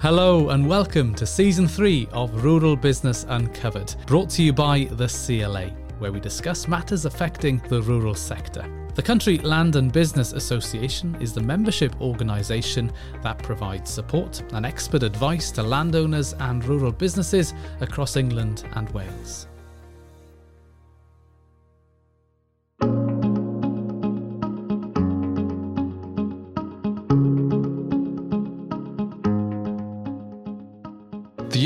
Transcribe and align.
Hello 0.00 0.48
and 0.48 0.66
welcome 0.66 1.14
to 1.16 1.26
season 1.26 1.68
three 1.68 2.08
of 2.12 2.42
Rural 2.42 2.74
Business 2.74 3.26
Uncovered, 3.28 3.94
brought 4.06 4.30
to 4.30 4.42
you 4.42 4.50
by 4.50 4.88
the 4.92 5.06
CLA, 5.06 5.66
where 5.98 6.10
we 6.10 6.18
discuss 6.18 6.66
matters 6.66 7.04
affecting 7.04 7.58
the 7.68 7.82
rural 7.82 8.14
sector. 8.14 8.64
The 8.94 9.02
Country 9.02 9.36
Land 9.36 9.76
and 9.76 9.92
Business 9.92 10.32
Association 10.32 11.14
is 11.20 11.34
the 11.34 11.42
membership 11.42 12.00
organisation 12.00 12.90
that 13.22 13.42
provides 13.42 13.90
support 13.90 14.42
and 14.54 14.64
expert 14.64 15.02
advice 15.02 15.50
to 15.50 15.62
landowners 15.62 16.32
and 16.32 16.64
rural 16.64 16.92
businesses 16.92 17.52
across 17.82 18.16
England 18.16 18.64
and 18.76 18.88
Wales. 18.94 19.48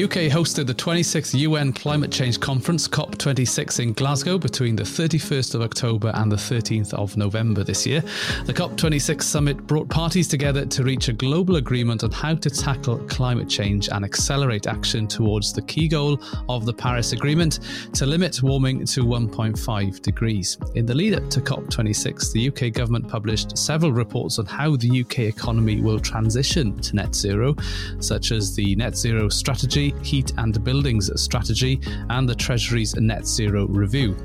The 0.05 0.11
UK 0.11 0.31
hosted 0.31 0.67
the 0.67 0.75
26th 0.75 1.33
UN 1.33 1.73
Climate 1.73 2.13
Change 2.13 2.39
Conference, 2.39 2.87
COP26, 2.87 3.81
in 3.81 3.95
Glasgow 3.95 4.37
between 4.37 4.77
the 4.77 4.83
31st 4.83 5.55
of 5.55 5.63
October 5.63 6.13
and 6.17 6.31
the 6.31 6.37
13th 6.37 6.93
of 6.93 7.17
November 7.17 7.65
this 7.65 7.87
year. 7.87 8.03
The 8.45 8.53
COP26 8.53 9.23
summit 9.23 9.67
brought 9.67 9.89
parties 9.89 10.29
together 10.29 10.67
to 10.67 10.85
reach 10.85 11.09
a 11.09 11.15
global 11.15 11.57
agreement 11.57 12.05
on 12.05 12.11
how 12.11 12.35
to 12.35 12.51
tackle 12.51 12.99
climate 13.07 13.49
change 13.49 13.89
and 13.89 14.05
accelerate 14.05 14.67
action 14.67 15.09
towards 15.09 15.55
the 15.55 15.63
key 15.63 15.89
goal 15.89 16.21
of 16.51 16.67
the 16.67 16.75
Paris 16.75 17.13
Agreement 17.13 17.61
to 17.95 18.05
limit 18.05 18.43
warming 18.43 18.85
to 18.85 19.07
1.5 19.07 20.03
degrees. 20.03 20.59
In 20.75 20.85
the 20.85 20.95
lead 20.95 21.15
up 21.15 21.31
to 21.31 21.41
COP26, 21.41 22.31
the 22.33 22.49
UK 22.49 22.75
government 22.75 23.09
published 23.09 23.57
several 23.57 23.93
reports 23.93 24.39
on 24.39 24.45
how 24.45 24.77
the 24.77 25.01
UK 25.01 25.21
economy 25.21 25.81
will 25.81 25.99
transition 25.99 26.79
to 26.83 26.95
net 26.95 27.15
zero, 27.15 27.57
such 28.01 28.33
as 28.33 28.55
the 28.55 28.77
Net 28.77 28.95
Zero 28.99 29.31
Strategy 29.31 29.94
Heat 30.03 30.33
and 30.39 30.63
Buildings 30.65 31.11
Strategy, 31.21 31.81
and 32.11 32.29
the 32.29 32.35
Treasury's 32.35 32.95
Net 32.97 33.27
Zero 33.27 33.67
Review. 33.67 34.17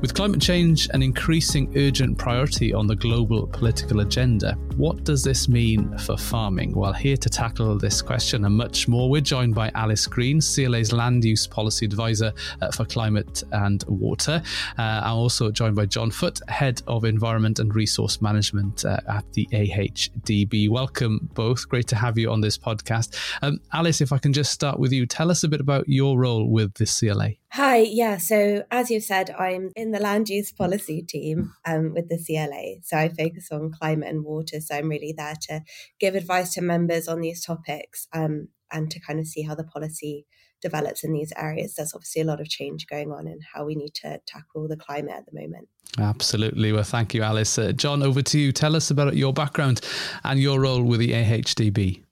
With 0.00 0.14
climate 0.14 0.40
change 0.40 0.88
an 0.94 1.02
increasing 1.02 1.72
urgent 1.76 2.18
priority 2.18 2.72
on 2.72 2.86
the 2.86 2.96
global 2.96 3.46
political 3.46 4.00
agenda, 4.00 4.54
what 4.76 5.04
does 5.04 5.24
this 5.24 5.48
mean 5.48 5.96
for 5.98 6.16
farming? 6.16 6.72
Well, 6.72 6.92
here 6.92 7.16
to 7.16 7.28
tackle 7.28 7.76
this 7.78 8.00
question 8.00 8.44
and 8.44 8.56
much 8.56 8.88
more, 8.88 9.10
we're 9.10 9.20
joined 9.20 9.54
by 9.54 9.70
Alice 9.74 10.06
Green, 10.06 10.40
CLA's 10.40 10.92
Land 10.92 11.24
Use 11.24 11.46
Policy 11.46 11.86
Advisor 11.86 12.32
uh, 12.62 12.70
for 12.70 12.84
Climate 12.84 13.42
and 13.52 13.84
Water. 13.88 14.42
Uh, 14.78 14.82
I'm 15.04 15.16
also 15.16 15.50
joined 15.50 15.74
by 15.74 15.86
John 15.86 16.10
Foot, 16.10 16.40
Head 16.48 16.82
of 16.86 17.04
Environment 17.04 17.58
and 17.58 17.74
Resource 17.74 18.20
Management 18.20 18.84
uh, 18.84 19.00
at 19.08 19.24
the 19.32 19.48
AHDB. 19.52 20.68
Welcome 20.68 21.28
both. 21.34 21.68
Great 21.68 21.88
to 21.88 21.96
have 21.96 22.16
you 22.18 22.30
on 22.30 22.40
this 22.40 22.56
podcast. 22.56 23.16
Um, 23.42 23.60
Alice, 23.72 24.00
if 24.00 24.12
I 24.12 24.18
can 24.18 24.32
just 24.32 24.52
start 24.52 24.78
with 24.78 24.92
you, 24.92 25.06
tell 25.18 25.32
us 25.32 25.42
a 25.42 25.48
bit 25.48 25.60
about 25.60 25.88
your 25.88 26.16
role 26.16 26.48
with 26.48 26.74
the 26.74 26.86
CLA. 26.86 27.30
Hi, 27.50 27.78
yeah. 27.78 28.18
So, 28.18 28.62
as 28.70 28.88
you've 28.88 29.02
said, 29.02 29.30
I'm 29.30 29.72
in 29.74 29.90
the 29.90 29.98
land 29.98 30.28
use 30.28 30.52
policy 30.52 31.02
team 31.02 31.54
um, 31.66 31.92
with 31.92 32.08
the 32.08 32.22
CLA. 32.24 32.80
So, 32.84 32.96
I 32.96 33.08
focus 33.08 33.48
on 33.50 33.72
climate 33.72 34.10
and 34.10 34.24
water. 34.24 34.60
So, 34.60 34.76
I'm 34.76 34.88
really 34.88 35.12
there 35.16 35.34
to 35.48 35.62
give 35.98 36.14
advice 36.14 36.54
to 36.54 36.60
members 36.60 37.08
on 37.08 37.20
these 37.20 37.44
topics 37.44 38.06
um, 38.12 38.46
and 38.70 38.92
to 38.92 39.00
kind 39.00 39.18
of 39.18 39.26
see 39.26 39.42
how 39.42 39.56
the 39.56 39.64
policy 39.64 40.24
develops 40.62 41.02
in 41.02 41.12
these 41.12 41.32
areas. 41.36 41.74
There's 41.74 41.94
obviously 41.94 42.22
a 42.22 42.26
lot 42.26 42.40
of 42.40 42.48
change 42.48 42.86
going 42.86 43.10
on 43.10 43.26
in 43.26 43.40
how 43.52 43.64
we 43.64 43.74
need 43.74 43.94
to 44.02 44.20
tackle 44.24 44.68
the 44.68 44.76
climate 44.76 45.14
at 45.16 45.26
the 45.26 45.40
moment. 45.40 45.68
Absolutely. 45.98 46.72
Well, 46.72 46.84
thank 46.84 47.12
you, 47.12 47.24
Alice. 47.24 47.58
Uh, 47.58 47.72
John, 47.72 48.04
over 48.04 48.22
to 48.22 48.38
you. 48.38 48.52
Tell 48.52 48.76
us 48.76 48.92
about 48.92 49.16
your 49.16 49.32
background 49.32 49.80
and 50.22 50.38
your 50.38 50.60
role 50.60 50.84
with 50.84 51.00
the 51.00 51.10
AHDB. 51.10 52.04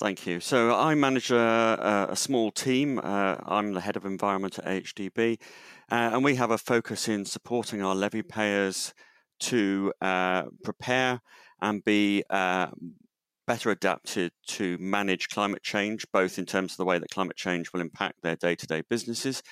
Thank 0.00 0.26
you. 0.26 0.40
So 0.40 0.74
I 0.74 0.94
manage 0.94 1.30
a, 1.30 2.06
a 2.08 2.16
small 2.16 2.50
team. 2.50 2.98
Uh, 3.04 3.36
I'm 3.44 3.74
the 3.74 3.82
head 3.82 3.96
of 3.96 4.06
environment 4.06 4.58
at 4.58 4.64
AHDB, 4.64 5.38
uh, 5.92 5.94
and 6.14 6.24
we 6.24 6.36
have 6.36 6.50
a 6.50 6.56
focus 6.56 7.06
in 7.06 7.26
supporting 7.26 7.82
our 7.82 7.94
levy 7.94 8.22
payers 8.22 8.94
to 9.40 9.92
uh, 10.00 10.44
prepare 10.64 11.20
and 11.60 11.84
be 11.84 12.24
uh, 12.30 12.68
better 13.46 13.70
adapted 13.70 14.32
to 14.46 14.78
manage 14.78 15.28
climate 15.28 15.62
change, 15.62 16.06
both 16.14 16.38
in 16.38 16.46
terms 16.46 16.72
of 16.72 16.76
the 16.78 16.86
way 16.86 16.98
that 16.98 17.10
climate 17.10 17.36
change 17.36 17.70
will 17.74 17.82
impact 17.82 18.22
their 18.22 18.36
day-to-day 18.36 18.84
businesses, 18.88 19.42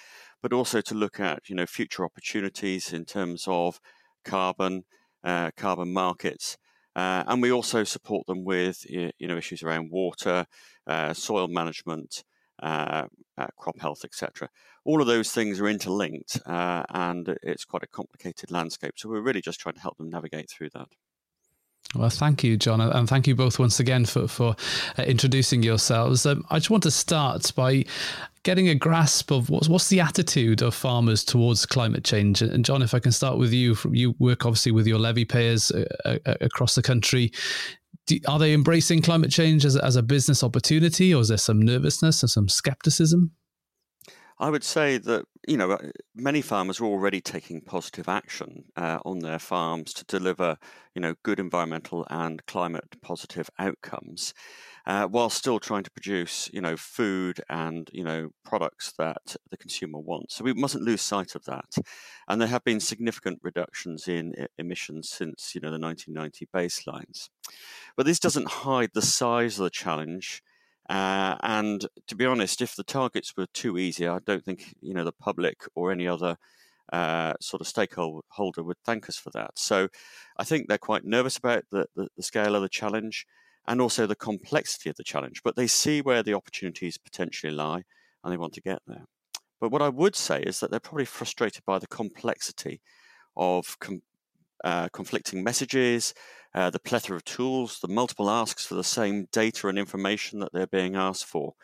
but 0.41 0.55
also 0.55 0.81
to 0.81 0.95
look 0.95 1.21
at 1.21 1.51
you 1.51 1.57
know 1.57 1.67
future 1.67 2.07
opportunities 2.07 2.95
in 2.95 3.05
terms 3.05 3.45
of 3.47 3.81
carbon, 4.25 4.85
uh, 5.23 5.51
carbon 5.59 5.93
markets 5.93 6.57
uh, 6.99 7.23
and 7.29 7.41
we 7.41 7.53
also 7.53 7.85
support 7.85 8.27
them 8.27 8.45
with 8.45 8.85
you 8.91 9.13
know 9.21 9.37
issues 9.37 9.63
around 9.63 9.89
water, 9.93 10.45
uh, 10.89 11.15
soil 11.15 11.47
management, 11.47 12.25
uh, 12.61 13.07
uh 13.37 13.47
crop 13.57 13.79
health, 13.79 14.05
etc. 14.05 14.49
All 14.85 15.01
of 15.01 15.07
those 15.07 15.31
things 15.31 15.61
are 15.61 15.69
interlinked, 15.69 16.41
uh, 16.45 16.83
and 16.91 17.39
it's 17.45 17.65
quite 17.65 17.85
a 17.85 17.87
complicated 17.87 18.51
landscape. 18.51 18.95
So 18.97 19.09
we're 19.09 19.21
really 19.21 19.41
just 19.41 19.61
trying 19.61 19.77
to 19.77 19.81
help 19.81 19.97
them 19.97 20.11
navigate 20.11 20.51
through 20.51 20.71
that. 20.71 20.89
Well, 21.95 22.11
thank 22.11 22.45
you, 22.45 22.59
John, 22.59 22.83
and 22.83 23.09
thank 23.09 23.27
you 23.27 23.35
both 23.35 23.59
once 23.59 23.81
again 23.81 24.05
for 24.05 24.29
for 24.29 24.55
uh, 24.99 25.03
introducing 25.03 25.63
yourselves. 25.63 26.27
Um, 26.27 26.45
I 26.51 26.59
just 26.59 26.69
want 26.69 26.83
to 26.83 26.91
start 26.91 27.51
by 27.57 27.85
getting 28.43 28.69
a 28.69 28.75
grasp 28.75 29.31
of 29.31 29.49
what's 29.49 29.71
what's 29.71 29.89
the 29.89 30.01
attitude 30.01 30.61
of 30.61 30.75
farmers 30.75 31.25
towards 31.25 31.65
climate 31.65 32.05
change. 32.05 32.43
And 32.43 32.63
John, 32.63 32.83
if 32.83 32.93
I 32.93 32.99
can 32.99 33.11
start 33.13 33.39
with 33.39 33.55
you, 33.55 33.75
you 33.91 34.15
work 34.19 34.45
obviously 34.45 34.73
with 34.73 34.87
your 34.87 34.99
levy 34.99 35.25
payers 35.25 35.71
uh, 35.71 35.87
uh, 36.05 36.35
across 36.43 36.75
the 36.75 36.83
country. 36.83 37.33
Do, 38.07 38.19
are 38.29 38.39
they 38.39 38.53
embracing 38.53 39.01
climate 39.01 39.31
change 39.31 39.65
as 39.65 39.75
as 39.75 39.97
a 39.97 40.03
business 40.03 40.45
opportunity, 40.45 41.15
or 41.15 41.23
is 41.23 41.29
there 41.29 41.39
some 41.39 41.63
nervousness 41.63 42.23
or 42.23 42.29
some 42.29 42.51
skepticism? 42.51 43.33
I 44.41 44.51
would 44.51 44.63
say 44.65 44.99
that 44.99 45.25
you 45.49 45.57
know 45.57 45.73
uh, 45.73 45.79
many 46.15 46.43
farmers 46.43 46.81
are 46.81 46.85
already 46.85 47.21
taking 47.21 47.61
positive 47.61 48.09
action 48.09 48.65
uh, 48.77 48.99
on 49.05 49.19
their 49.19 49.39
farms 49.39 49.93
to 49.95 50.05
deliver 50.05 50.59
you 50.95 51.01
know 51.01 51.15
good 51.25 51.41
environmental 51.41 52.07
and 52.09 52.45
climate 52.47 53.01
positive 53.03 53.51
outcomes, 53.59 54.35
uh, 54.87 55.07
while 55.07 55.31
still 55.31 55.59
trying 55.59 55.83
to 55.85 55.91
produce 55.91 56.49
you 56.53 56.61
know 56.61 56.77
food 56.77 57.41
and 57.49 57.91
you 57.93 58.05
know 58.05 58.31
products 58.45 58.93
that 58.99 59.35
the 59.51 59.57
consumer 59.57 59.99
wants. 59.99 60.37
So 60.37 60.45
we 60.45 60.53
mustn't 60.55 60.85
lose 60.85 61.03
sight 61.03 61.35
of 61.35 61.45
that. 61.47 61.75
And 62.29 62.41
there 62.41 62.49
have 62.49 62.65
been 62.65 62.81
significant 62.81 63.41
reductions 63.43 64.07
in 64.07 64.47
emissions 64.57 65.11
since 65.11 65.55
you 65.55 65.61
know 65.61 65.73
the 65.73 65.79
1990 65.79 66.47
baselines, 66.55 67.29
but 67.97 68.07
this 68.07 68.21
doesn't 68.21 68.49
hide 68.49 68.91
the 68.95 69.03
size 69.03 69.59
of 69.59 69.65
the 69.65 69.71
challenge 69.71 70.43
uh, 70.89 71.37
and 71.43 71.87
to 72.07 72.17
be 72.17 72.25
honest, 72.25 72.63
if 72.63 72.75
the 72.75 72.85
targets 72.85 73.37
were 73.37 73.47
too 73.53 73.77
easy, 73.79 74.07
I 74.07 74.19
don't 74.25 74.45
think 74.45 74.75
you 74.81 74.95
know 74.95 75.05
the 75.05 75.13
public 75.13 75.63
or 75.75 75.93
any 75.93 76.09
other 76.09 76.37
uh, 76.93 77.35
sort 77.41 77.61
of 77.61 77.67
stakeholder 77.67 78.63
would 78.63 78.79
thank 78.85 79.09
us 79.09 79.17
for 79.17 79.31
that. 79.31 79.51
So 79.57 79.89
I 80.39 80.45
think 80.45 80.69
they're 80.69 80.79
quite 80.79 81.05
nervous 81.05 81.37
about 81.37 81.65
the, 81.71 81.87
the, 81.95 82.09
the, 82.17 82.23
scale 82.23 82.55
of 82.55 82.63
the 82.63 82.69
challenge 82.69 83.27
and 83.67 83.81
also 83.81 84.07
the 84.07 84.17
complexity 84.17 84.89
of 84.89 84.97
the 84.97 85.05
challenge, 85.05 85.43
but 85.45 85.55
they 85.55 85.67
see 85.67 86.01
where 86.01 86.23
the 86.23 86.33
opportunities 86.33 86.97
potentially 86.97 87.53
lie 87.53 87.83
and 88.25 88.33
they 88.33 88.39
want 88.39 88.55
to 88.55 88.63
get 88.63 88.81
there. 88.87 89.05
But 89.61 89.71
what 89.71 89.83
I 89.83 89.91
would 89.91 90.17
say 90.17 90.41
is 90.41 90.61
that 90.61 90.71
they're 90.71 90.81
probably 90.81 91.05
frustrated 91.05 91.63
by 91.67 91.79
the 91.79 91.87
complexity 91.87 92.81
of 93.37 93.79
com- 93.81 94.03
uh, 94.65 94.89
conflicting 94.89 95.45
messages, 95.45 96.15
uh, 96.55 96.71
the 96.71 96.81
plethora 96.81 97.17
of 97.17 97.25
tools, 97.25 97.79
the 97.81 97.89
multiple 97.89 98.31
asks 98.31 98.65
for 98.65 98.75
the 98.75 98.85
same 98.85 99.29
data 99.33 99.69
and 99.69 99.79
information 99.79 100.41
that 100.41 100.53
they're 100.53 100.67
being 100.67 100.97
asked 100.97 101.27
for. 101.27 101.55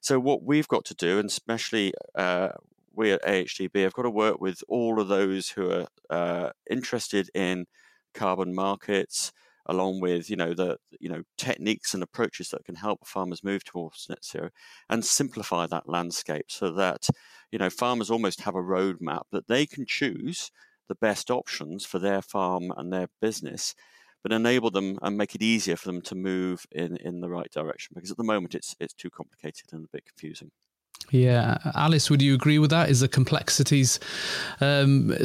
So, 0.00 0.20
what 0.20 0.42
we've 0.42 0.68
got 0.68 0.84
to 0.86 0.94
do, 0.94 1.18
and 1.18 1.28
especially 1.28 1.94
uh, 2.14 2.50
we 2.94 3.12
at 3.12 3.24
AHDB 3.24 3.82
have 3.82 3.92
got 3.92 4.02
to 4.02 4.10
work 4.10 4.40
with 4.40 4.62
all 4.68 5.00
of 5.00 5.08
those 5.08 5.50
who 5.50 5.70
are 5.70 5.86
uh, 6.10 6.50
interested 6.70 7.30
in 7.34 7.66
carbon 8.14 8.54
markets, 8.54 9.32
along 9.66 10.00
with 10.00 10.30
you 10.30 10.36
know 10.36 10.54
the 10.54 10.78
you 10.98 11.08
know 11.08 11.22
techniques 11.36 11.94
and 11.94 12.02
approaches 12.02 12.50
that 12.50 12.64
can 12.64 12.74
help 12.74 13.06
farmers 13.06 13.44
move 13.44 13.64
towards 13.64 14.06
net 14.08 14.24
zero, 14.24 14.50
and 14.88 15.04
simplify 15.04 15.66
that 15.66 15.88
landscape 15.88 16.46
so 16.48 16.70
that 16.72 17.08
you 17.52 17.58
know 17.58 17.70
farmers 17.70 18.10
almost 18.10 18.40
have 18.42 18.54
a 18.54 18.62
roadmap 18.62 19.22
that 19.32 19.48
they 19.48 19.66
can 19.66 19.84
choose 19.86 20.50
the 20.88 20.94
best 20.94 21.30
options 21.30 21.84
for 21.84 21.98
their 21.98 22.22
farm 22.22 22.72
and 22.76 22.92
their 22.92 23.08
business, 23.20 23.74
but 24.26 24.34
enable 24.34 24.72
them 24.72 24.98
and 25.02 25.16
make 25.16 25.36
it 25.36 25.42
easier 25.42 25.76
for 25.76 25.86
them 25.86 26.02
to 26.02 26.16
move 26.16 26.66
in, 26.72 26.96
in 26.96 27.20
the 27.20 27.28
right 27.28 27.48
direction. 27.52 27.92
Because 27.94 28.10
at 28.10 28.16
the 28.16 28.24
moment, 28.24 28.56
it's 28.56 28.74
it's 28.80 28.92
too 28.92 29.08
complicated 29.08 29.66
and 29.70 29.84
a 29.84 29.88
bit 29.92 30.04
confusing. 30.04 30.50
Yeah, 31.10 31.58
Alice, 31.74 32.10
would 32.10 32.20
you 32.20 32.34
agree 32.34 32.58
with 32.58 32.70
that? 32.70 32.90
Is 32.90 33.00
the 33.00 33.08
complexities 33.08 34.00
um, 34.60 35.16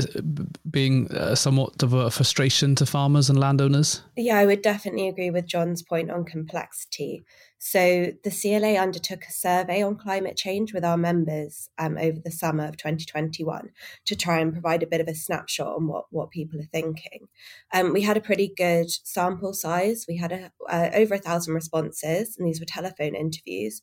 being 0.70 1.12
uh, 1.12 1.36
somewhat 1.36 1.82
of 1.82 1.94
a 1.94 2.12
frustration 2.12 2.76
to 2.76 2.86
farmers 2.86 3.30
and 3.30 3.40
landowners? 3.40 4.02
Yeah, 4.16 4.38
I 4.38 4.46
would 4.46 4.62
definitely 4.62 5.08
agree 5.08 5.32
with 5.32 5.48
John's 5.48 5.82
point 5.82 6.12
on 6.12 6.24
complexity. 6.24 7.24
So 7.64 8.12
the 8.24 8.32
CLA 8.32 8.76
undertook 8.76 9.24
a 9.24 9.32
survey 9.32 9.84
on 9.84 9.96
climate 9.96 10.36
change 10.36 10.74
with 10.74 10.84
our 10.84 10.98
members 10.98 11.70
um, 11.78 11.96
over 11.98 12.20
the 12.20 12.32
summer 12.32 12.66
of 12.66 12.78
2021 12.78 13.70
to 14.06 14.16
try 14.16 14.40
and 14.40 14.52
provide 14.52 14.82
a 14.82 14.88
bit 14.88 15.02
of 15.02 15.08
a 15.08 15.14
snapshot 15.14 15.76
on 15.76 15.88
what, 15.88 16.06
what 16.10 16.32
people 16.32 16.60
are 16.60 16.70
thinking. 16.72 17.28
Um, 17.72 17.94
we 17.94 18.02
had 18.02 18.18
a 18.18 18.22
pretty 18.22 18.52
good 18.56 18.90
sample 18.90 19.54
size. 19.54 20.06
We 20.08 20.18
had 20.18 20.32
a, 20.32 20.52
uh, 20.68 20.90
over 20.94 21.16
a 21.16 21.20
thousand 21.20 21.54
responses, 21.54 22.36
and 22.36 22.48
these 22.48 22.60
were 22.60 22.66
telephone 22.66 23.16
interviews 23.16 23.82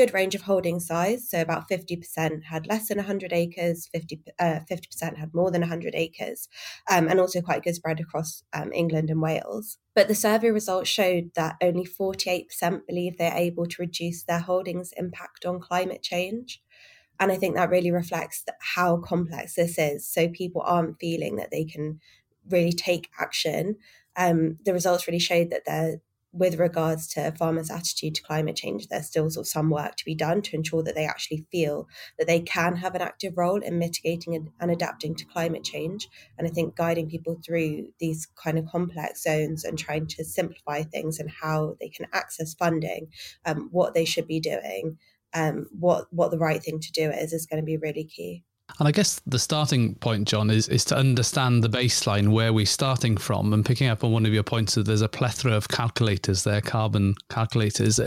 good 0.00 0.14
range 0.14 0.34
of 0.34 0.42
holding 0.42 0.80
size. 0.80 1.28
So 1.28 1.42
about 1.42 1.68
50% 1.68 2.44
had 2.44 2.66
less 2.66 2.88
than 2.88 2.96
100 2.96 3.34
acres, 3.34 3.86
50, 3.92 4.22
uh, 4.38 4.60
50% 4.70 5.18
had 5.18 5.34
more 5.34 5.50
than 5.50 5.60
100 5.60 5.94
acres, 5.94 6.48
um, 6.90 7.06
and 7.06 7.20
also 7.20 7.42
quite 7.42 7.62
good 7.62 7.74
spread 7.74 8.00
across 8.00 8.42
um, 8.54 8.72
England 8.72 9.10
and 9.10 9.20
Wales. 9.20 9.76
But 9.94 10.08
the 10.08 10.14
survey 10.14 10.50
results 10.50 10.88
showed 10.88 11.32
that 11.34 11.56
only 11.60 11.84
48% 11.84 12.86
believe 12.86 13.18
they're 13.18 13.36
able 13.36 13.66
to 13.66 13.82
reduce 13.82 14.22
their 14.22 14.38
holdings' 14.38 14.94
impact 14.96 15.44
on 15.44 15.60
climate 15.60 16.02
change. 16.02 16.62
And 17.18 17.30
I 17.30 17.36
think 17.36 17.54
that 17.56 17.68
really 17.68 17.90
reflects 17.90 18.44
how 18.74 18.96
complex 18.96 19.54
this 19.54 19.76
is. 19.78 20.08
So 20.10 20.28
people 20.28 20.62
aren't 20.62 20.98
feeling 20.98 21.36
that 21.36 21.50
they 21.50 21.66
can 21.66 22.00
really 22.48 22.72
take 22.72 23.10
action. 23.20 23.76
Um, 24.16 24.56
the 24.64 24.72
results 24.72 25.06
really 25.06 25.18
showed 25.18 25.50
that 25.50 25.64
they're 25.66 26.00
with 26.32 26.58
regards 26.58 27.08
to 27.08 27.32
farmers' 27.32 27.70
attitude 27.70 28.14
to 28.14 28.22
climate 28.22 28.56
change, 28.56 28.88
there's 28.88 29.06
still 29.06 29.28
sort 29.30 29.44
of 29.44 29.50
some 29.50 29.70
work 29.70 29.96
to 29.96 30.04
be 30.04 30.14
done 30.14 30.42
to 30.42 30.56
ensure 30.56 30.82
that 30.82 30.94
they 30.94 31.04
actually 31.04 31.44
feel 31.50 31.88
that 32.18 32.26
they 32.26 32.40
can 32.40 32.76
have 32.76 32.94
an 32.94 33.02
active 33.02 33.36
role 33.36 33.60
in 33.60 33.78
mitigating 33.78 34.50
and, 34.60 34.70
adapting 34.70 35.14
to 35.16 35.24
climate 35.24 35.64
change. 35.64 36.08
And 36.38 36.46
I 36.46 36.50
think 36.50 36.76
guiding 36.76 37.08
people 37.08 37.40
through 37.44 37.88
these 37.98 38.28
kind 38.42 38.58
of 38.58 38.66
complex 38.66 39.24
zones 39.24 39.64
and 39.64 39.78
trying 39.78 40.06
to 40.08 40.24
simplify 40.24 40.82
things 40.82 41.18
and 41.18 41.30
how 41.30 41.76
they 41.80 41.88
can 41.88 42.06
access 42.12 42.54
funding, 42.54 43.08
um, 43.44 43.68
what 43.72 43.94
they 43.94 44.04
should 44.04 44.28
be 44.28 44.40
doing, 44.40 44.98
um, 45.34 45.66
what 45.78 46.06
what 46.12 46.30
the 46.30 46.38
right 46.38 46.62
thing 46.62 46.80
to 46.80 46.92
do 46.92 47.10
is, 47.10 47.32
is 47.32 47.46
going 47.46 47.60
to 47.60 47.66
be 47.66 47.76
really 47.76 48.04
key. 48.04 48.44
And 48.78 48.88
I 48.88 48.92
guess 48.92 49.20
the 49.26 49.38
starting 49.38 49.94
point, 49.96 50.28
John, 50.28 50.50
is, 50.50 50.68
is 50.68 50.84
to 50.86 50.96
understand 50.96 51.62
the 51.62 51.68
baseline 51.68 52.30
where 52.30 52.52
we're 52.52 52.66
starting 52.66 53.16
from. 53.16 53.52
And 53.52 53.64
picking 53.64 53.88
up 53.88 54.04
on 54.04 54.12
one 54.12 54.26
of 54.26 54.32
your 54.32 54.42
points 54.42 54.74
that 54.74 54.86
there's 54.86 55.02
a 55.02 55.08
plethora 55.08 55.52
of 55.52 55.68
calculators 55.68 56.44
there, 56.44 56.60
carbon 56.60 57.14
calculators. 57.28 58.00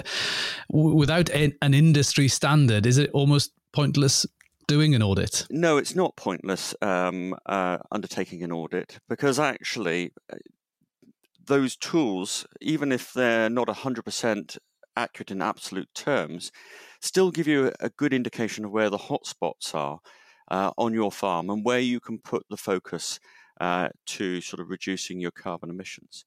Without 0.69 1.29
an 1.29 1.53
industry 1.61 2.27
standard, 2.27 2.85
is 2.85 2.97
it 2.97 3.09
almost 3.13 3.51
pointless 3.71 4.25
doing 4.67 4.95
an 4.95 5.03
audit? 5.03 5.45
No, 5.49 5.77
it's 5.77 5.95
not 5.95 6.15
pointless 6.15 6.73
um, 6.81 7.35
uh, 7.45 7.77
undertaking 7.91 8.43
an 8.43 8.51
audit 8.51 8.99
because 9.09 9.39
actually 9.39 10.11
uh, 10.31 10.37
those 11.45 11.75
tools, 11.75 12.45
even 12.61 12.91
if 12.91 13.13
they're 13.13 13.49
not 13.49 13.67
100% 13.67 14.57
accurate 14.95 15.31
in 15.31 15.41
absolute 15.41 15.93
terms, 15.93 16.51
still 17.01 17.31
give 17.31 17.47
you 17.47 17.71
a 17.79 17.89
good 17.89 18.13
indication 18.13 18.65
of 18.65 18.71
where 18.71 18.89
the 18.89 18.97
hotspots 18.97 19.73
are 19.73 19.99
uh, 20.49 20.71
on 20.77 20.93
your 20.93 21.11
farm 21.11 21.49
and 21.49 21.65
where 21.65 21.79
you 21.79 21.99
can 21.99 22.19
put 22.19 22.45
the 22.49 22.57
focus 22.57 23.19
uh, 23.61 23.89
to 24.05 24.41
sort 24.41 24.59
of 24.59 24.69
reducing 24.69 25.19
your 25.19 25.31
carbon 25.31 25.69
emissions. 25.69 26.25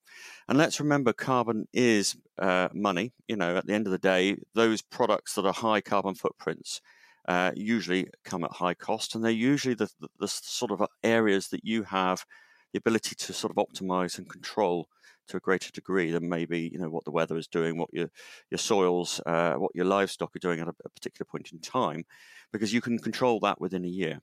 And 0.49 0.57
let's 0.57 0.81
remember, 0.81 1.13
carbon 1.13 1.67
is 1.73 2.17
uh, 2.39 2.69
money. 2.73 3.13
You 3.29 3.37
know, 3.37 3.57
at 3.57 3.67
the 3.67 3.75
end 3.75 3.87
of 3.87 3.91
the 3.91 3.99
day, 3.99 4.37
those 4.55 4.81
products 4.81 5.35
that 5.35 5.45
are 5.45 5.53
high 5.53 5.81
carbon 5.81 6.15
footprints 6.15 6.81
uh, 7.29 7.51
usually 7.55 8.07
come 8.25 8.45
at 8.45 8.53
high 8.53 8.75
cost, 8.75 9.15
and 9.15 9.25
they're 9.25 9.33
usually 9.33 9.75
the, 9.75 9.89
the, 10.01 10.09
the, 10.21 10.29
sort 10.29 10.71
of 10.71 10.83
areas 11.03 11.49
that 11.49 11.65
you 11.65 11.83
have 11.83 12.25
the 12.73 12.79
ability 12.79 13.17
to 13.17 13.33
sort 13.33 13.53
of 13.57 13.67
optimize 13.67 14.19
and 14.19 14.31
control 14.31 14.89
to 15.29 15.37
a 15.37 15.41
greater 15.41 15.71
degree 15.73 16.11
than 16.11 16.29
maybe 16.29 16.71
you 16.73 16.79
know 16.79 16.91
what 16.91 17.05
the 17.05 17.11
weather 17.11 17.37
is 17.37 17.47
doing, 17.47 17.79
what 17.79 17.93
your 17.93 18.11
your 18.51 18.59
soils, 18.59 19.21
uh, 19.27 19.55
what 19.55 19.73
your 19.75 19.85
livestock 19.85 20.35
are 20.37 20.41
doing 20.41 20.61
at 20.61 20.69
a, 20.69 20.75
a 20.85 20.89
particular 20.91 21.27
point 21.31 21.53
in 21.53 21.61
time, 21.61 22.05
because 22.53 22.73
you 22.73 22.81
can 22.81 22.99
control 22.99 23.41
that 23.41 23.61
within 23.61 23.85
a 23.85 23.89
year. 23.89 24.21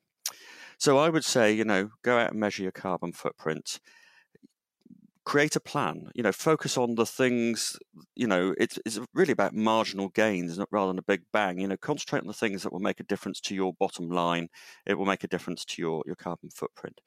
So 0.77 0.97
I 0.97 1.09
would 1.09 1.25
say, 1.25 1.53
you 1.53 1.65
know, 1.65 1.89
go 2.03 2.17
out 2.17 2.31
and 2.31 2.39
measure 2.39 2.63
your 2.63 2.71
carbon 2.71 3.13
footprint. 3.13 3.79
Create 5.25 5.55
a 5.55 5.61
plan. 5.61 6.11
You 6.13 6.23
know, 6.23 6.33
focus 6.33 6.77
on 6.77 6.95
the 6.95 7.05
things. 7.05 7.77
You 8.15 8.27
know, 8.27 8.53
it's 8.57 8.77
it's 8.85 8.99
really 9.13 9.31
about 9.31 9.55
marginal 9.55 10.09
gains 10.09 10.59
rather 10.71 10.89
than 10.89 10.99
a 10.99 11.03
big 11.03 11.23
bang. 11.31 11.59
You 11.59 11.67
know, 11.69 11.77
concentrate 11.77 12.19
on 12.19 12.27
the 12.27 12.33
things 12.33 12.63
that 12.63 12.73
will 12.73 12.81
make 12.81 12.99
a 12.99 13.05
difference 13.05 13.39
to 13.41 13.55
your 13.55 13.73
bottom 13.73 14.09
line. 14.09 14.49
It 14.85 14.95
will 14.95 15.05
make 15.05 15.23
a 15.23 15.29
difference 15.29 15.63
to 15.65 15.81
your 15.81 16.03
your 16.05 16.15
carbon 16.17 16.49
footprint 16.49 16.99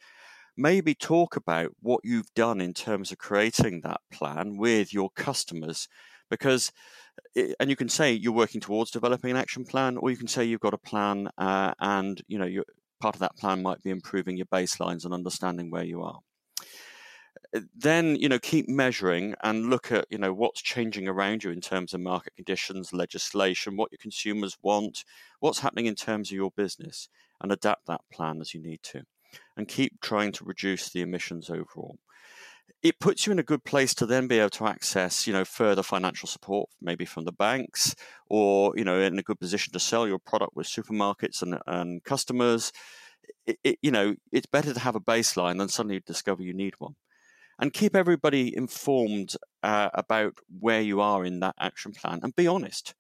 maybe 0.56 0.94
talk 0.94 1.37
about 1.37 1.70
what 1.81 2.00
you've 2.05 2.32
done 2.35 2.61
in 2.61 2.73
terms 2.73 3.12
of 3.12 3.19
creating 3.19 3.81
that 3.82 4.00
plan 4.12 4.56
with 4.56 4.93
your 4.93 5.11
customers 5.11 5.88
because 6.31 6.73
and 7.58 7.70
you 7.70 7.76
can 7.76 7.88
say 7.88 8.12
you're 8.12 8.32
working 8.32 8.61
towards 8.61 8.91
developing 8.91 9.31
an 9.31 9.37
action 9.37 9.64
plan 9.64 9.97
or 9.97 10.11
you 10.11 10.17
can 10.17 10.29
say 10.29 10.44
you've 10.44 10.61
got 10.61 10.75
a 10.75 10.79
plan 10.79 11.29
uh, 11.38 11.73
and 11.81 12.23
you 12.29 12.38
know 12.38 12.62
part 13.00 13.14
of 13.14 13.20
that 13.20 13.37
plan 13.37 13.62
might 13.62 13.82
be 13.82 13.91
improving 13.91 14.37
your 14.37 14.47
baselines 14.47 15.05
and 15.05 15.12
understanding 15.12 15.70
where 15.70 15.85
you 15.85 16.03
are. 16.03 16.20
Uh, 17.55 17.61
then 17.75 18.17
you 18.17 18.29
know 18.29 18.38
keep 18.38 18.69
measuring 18.69 19.35
and 19.43 19.69
look 19.70 19.93
at 19.93 20.06
you 20.11 20.19
know 20.19 20.32
what's 20.32 20.62
changing 20.62 21.06
around 21.06 21.44
you 21.44 21.50
in 21.50 21.61
terms 21.61 21.93
of 21.93 22.00
market 22.00 22.35
conditions 22.35 22.93
legislation 22.93 23.76
what 23.76 23.93
your 23.93 23.99
consumers 24.00 24.56
want 24.62 25.05
what's 25.41 25.61
happening 25.61 25.87
in 25.87 25.94
terms 25.94 26.31
of 26.31 26.35
your 26.37 26.50
business 26.56 27.09
and 27.43 27.52
adapt 27.52 27.87
that 27.87 28.00
plan 28.11 28.41
as 28.41 28.55
you 28.55 28.61
need 28.61 28.82
to 28.82 29.02
and 29.56 29.69
keep 29.69 30.00
trying 30.00 30.33
to 30.33 30.44
reduce 30.44 30.91
the 30.91 31.00
emissions 31.00 31.50
overall. 31.50 31.99
It 32.83 33.00
puts 33.00 33.27
you 33.27 33.33
in 33.33 33.38
a 33.38 33.44
good 33.44 33.65
place 33.65 33.94
to 33.94 34.06
then 34.06 34.29
be 34.29 34.38
able 34.38 34.50
to 34.50 34.67
access, 34.67 35.27
you 35.27 35.33
know, 35.33 35.44
further 35.44 35.83
financial 35.83 36.29
support, 36.29 36.69
maybe 36.81 37.05
from 37.05 37.25
the 37.25 37.33
banks, 37.33 37.94
or 38.29 38.73
you 38.77 38.85
know, 38.85 39.00
in 39.00 39.19
a 39.19 39.23
good 39.23 39.41
position 39.41 39.73
to 39.73 39.81
sell 39.81 40.06
your 40.06 40.19
product 40.19 40.55
with 40.55 40.67
supermarkets 40.67 41.43
and, 41.43 41.59
and 41.67 42.05
customers. 42.05 42.73
It, 43.47 43.59
it, 43.65 43.79
you 43.83 43.91
know, 43.91 44.15
it's 44.31 44.47
better 44.47 44.73
to 44.73 44.81
have 44.81 44.94
a 44.94 45.00
baseline 45.00 45.59
than 45.59 45.69
suddenly 45.69 46.00
discover 46.05 46.43
you 46.43 46.53
need 46.53 46.75
one 46.79 46.97
and 47.59 47.73
keep 47.73 47.97
everybody 47.97 48.55
informed 48.56 49.35
uh, 49.62 49.91
about 49.94 50.35
where 50.61 50.81
you 50.81 51.00
are 51.00 51.25
in 51.25 51.41
that 51.41 51.55
action 51.59 51.93
plan 51.93 52.21
and 52.23 52.37
be 52.37 52.47
honest. 52.47 52.94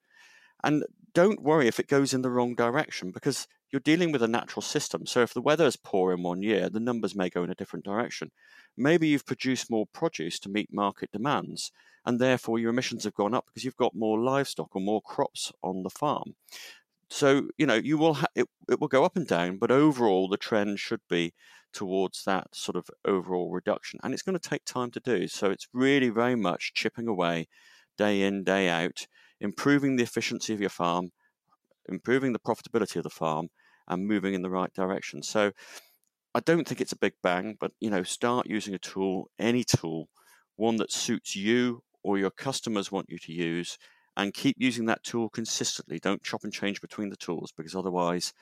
And 0.64 0.84
don't 1.14 1.42
worry 1.42 1.68
if 1.68 1.78
it 1.78 1.88
goes 1.88 2.14
in 2.14 2.22
the 2.22 2.30
wrong 2.30 2.54
direction 2.54 3.10
because 3.10 3.46
you're 3.76 3.96
dealing 3.96 4.10
with 4.10 4.22
a 4.22 4.28
natural 4.28 4.62
system. 4.62 5.04
So 5.04 5.20
if 5.20 5.34
the 5.34 5.42
weather 5.42 5.66
is 5.66 5.76
poor 5.76 6.14
in 6.14 6.22
one 6.22 6.42
year, 6.42 6.70
the 6.70 6.80
numbers 6.80 7.14
may 7.14 7.28
go 7.28 7.44
in 7.44 7.50
a 7.50 7.54
different 7.54 7.84
direction. 7.84 8.30
Maybe 8.74 9.08
you've 9.08 9.26
produced 9.26 9.70
more 9.70 9.86
produce 9.86 10.38
to 10.40 10.48
meet 10.48 10.72
market 10.72 11.12
demands, 11.12 11.72
and 12.06 12.18
therefore 12.18 12.58
your 12.58 12.70
emissions 12.70 13.04
have 13.04 13.12
gone 13.12 13.34
up 13.34 13.44
because 13.44 13.64
you've 13.64 13.76
got 13.76 13.94
more 13.94 14.18
livestock 14.18 14.74
or 14.74 14.80
more 14.80 15.02
crops 15.02 15.52
on 15.62 15.82
the 15.82 15.90
farm. 15.90 16.36
So 17.10 17.50
you 17.58 17.66
know 17.66 17.74
you 17.74 17.98
will 17.98 18.14
ha- 18.14 18.32
it, 18.34 18.46
it 18.70 18.80
will 18.80 18.88
go 18.88 19.04
up 19.04 19.14
and 19.14 19.26
down, 19.26 19.58
but 19.58 19.70
overall 19.70 20.26
the 20.26 20.38
trend 20.38 20.80
should 20.80 21.02
be 21.10 21.34
towards 21.74 22.24
that 22.24 22.54
sort 22.54 22.76
of 22.76 22.88
overall 23.04 23.50
reduction, 23.50 24.00
and 24.02 24.14
it's 24.14 24.22
going 24.22 24.38
to 24.38 24.48
take 24.48 24.64
time 24.64 24.90
to 24.92 25.00
do. 25.00 25.28
So 25.28 25.50
it's 25.50 25.68
really 25.74 26.08
very 26.08 26.34
much 26.34 26.72
chipping 26.72 27.08
away, 27.08 27.48
day 27.98 28.22
in 28.22 28.42
day 28.42 28.70
out, 28.70 29.06
improving 29.38 29.96
the 29.96 30.02
efficiency 30.02 30.54
of 30.54 30.60
your 30.62 30.70
farm, 30.70 31.10
improving 31.88 32.32
the 32.32 32.38
profitability 32.38 32.96
of 32.96 33.04
the 33.04 33.10
farm 33.10 33.50
and 33.88 34.06
moving 34.06 34.34
in 34.34 34.42
the 34.42 34.50
right 34.50 34.72
direction. 34.72 35.22
So 35.22 35.52
I 36.34 36.40
don't 36.40 36.68
think 36.68 36.80
it's 36.80 36.92
a 36.92 36.98
big 36.98 37.14
bang, 37.22 37.56
but 37.58 37.72
you 37.80 37.90
know, 37.90 38.02
start 38.02 38.46
using 38.46 38.74
a 38.74 38.78
tool, 38.78 39.30
any 39.38 39.64
tool, 39.64 40.08
one 40.56 40.76
that 40.76 40.92
suits 40.92 41.34
you 41.34 41.82
or 42.02 42.18
your 42.18 42.30
customers 42.30 42.92
want 42.92 43.10
you 43.10 43.18
to 43.18 43.32
use, 43.32 43.78
and 44.16 44.34
keep 44.34 44.56
using 44.58 44.86
that 44.86 45.02
tool 45.02 45.28
consistently. 45.28 45.98
Don't 45.98 46.22
chop 46.22 46.44
and 46.44 46.52
change 46.52 46.80
between 46.80 47.10
the 47.10 47.16
tools 47.16 47.52
because 47.56 47.74
otherwise 47.74 48.32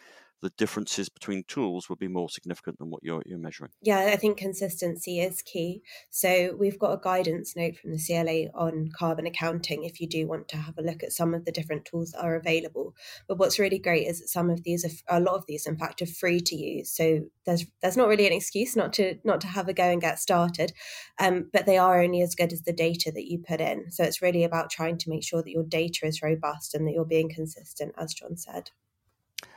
the 0.42 0.50
differences 0.58 1.08
between 1.08 1.44
tools 1.48 1.88
will 1.88 1.96
be 1.96 2.08
more 2.08 2.28
significant 2.28 2.78
than 2.78 2.90
what 2.90 3.02
you're, 3.02 3.22
you're 3.24 3.38
measuring. 3.38 3.70
Yeah, 3.80 4.10
I 4.12 4.16
think 4.16 4.36
consistency 4.36 5.20
is 5.20 5.40
key. 5.42 5.82
So 6.10 6.54
we've 6.58 6.78
got 6.78 6.92
a 6.92 7.00
guidance 7.02 7.56
note 7.56 7.76
from 7.76 7.92
the 7.92 7.98
CLA 7.98 8.50
on 8.54 8.90
carbon 8.96 9.26
accounting 9.26 9.84
if 9.84 10.00
you 10.00 10.06
do 10.06 10.26
want 10.26 10.48
to 10.48 10.56
have 10.58 10.76
a 10.78 10.82
look 10.82 11.02
at 11.02 11.12
some 11.12 11.32
of 11.34 11.44
the 11.44 11.52
different 11.52 11.86
tools 11.86 12.12
that 12.12 12.22
are 12.22 12.36
available. 12.36 12.94
But 13.26 13.38
what's 13.38 13.58
really 13.58 13.78
great 13.78 14.06
is 14.06 14.20
that 14.20 14.28
some 14.28 14.50
of 14.50 14.64
these 14.64 14.84
are 14.84 15.16
a 15.16 15.20
lot 15.20 15.36
of 15.36 15.46
these 15.46 15.66
in 15.66 15.78
fact 15.78 16.02
are 16.02 16.06
free 16.06 16.40
to 16.40 16.54
use. 16.54 16.90
So 16.90 17.20
there's 17.46 17.64
there's 17.80 17.96
not 17.96 18.08
really 18.08 18.26
an 18.26 18.32
excuse 18.32 18.76
not 18.76 18.92
to 18.94 19.16
not 19.24 19.40
to 19.42 19.46
have 19.46 19.68
a 19.68 19.72
go 19.72 19.84
and 19.84 20.00
get 20.00 20.18
started. 20.18 20.72
Um, 21.18 21.48
but 21.52 21.66
they 21.66 21.78
are 21.78 22.02
only 22.02 22.22
as 22.22 22.34
good 22.34 22.52
as 22.52 22.62
the 22.62 22.72
data 22.72 23.10
that 23.14 23.30
you 23.30 23.38
put 23.38 23.60
in. 23.60 23.90
So 23.90 24.04
it's 24.04 24.22
really 24.22 24.44
about 24.44 24.70
trying 24.70 24.98
to 24.98 25.10
make 25.10 25.24
sure 25.24 25.42
that 25.42 25.50
your 25.50 25.64
data 25.64 26.06
is 26.06 26.22
robust 26.22 26.74
and 26.74 26.86
that 26.86 26.92
you're 26.92 27.04
being 27.04 27.30
consistent, 27.30 27.94
as 27.96 28.14
John 28.14 28.36
said. 28.36 28.70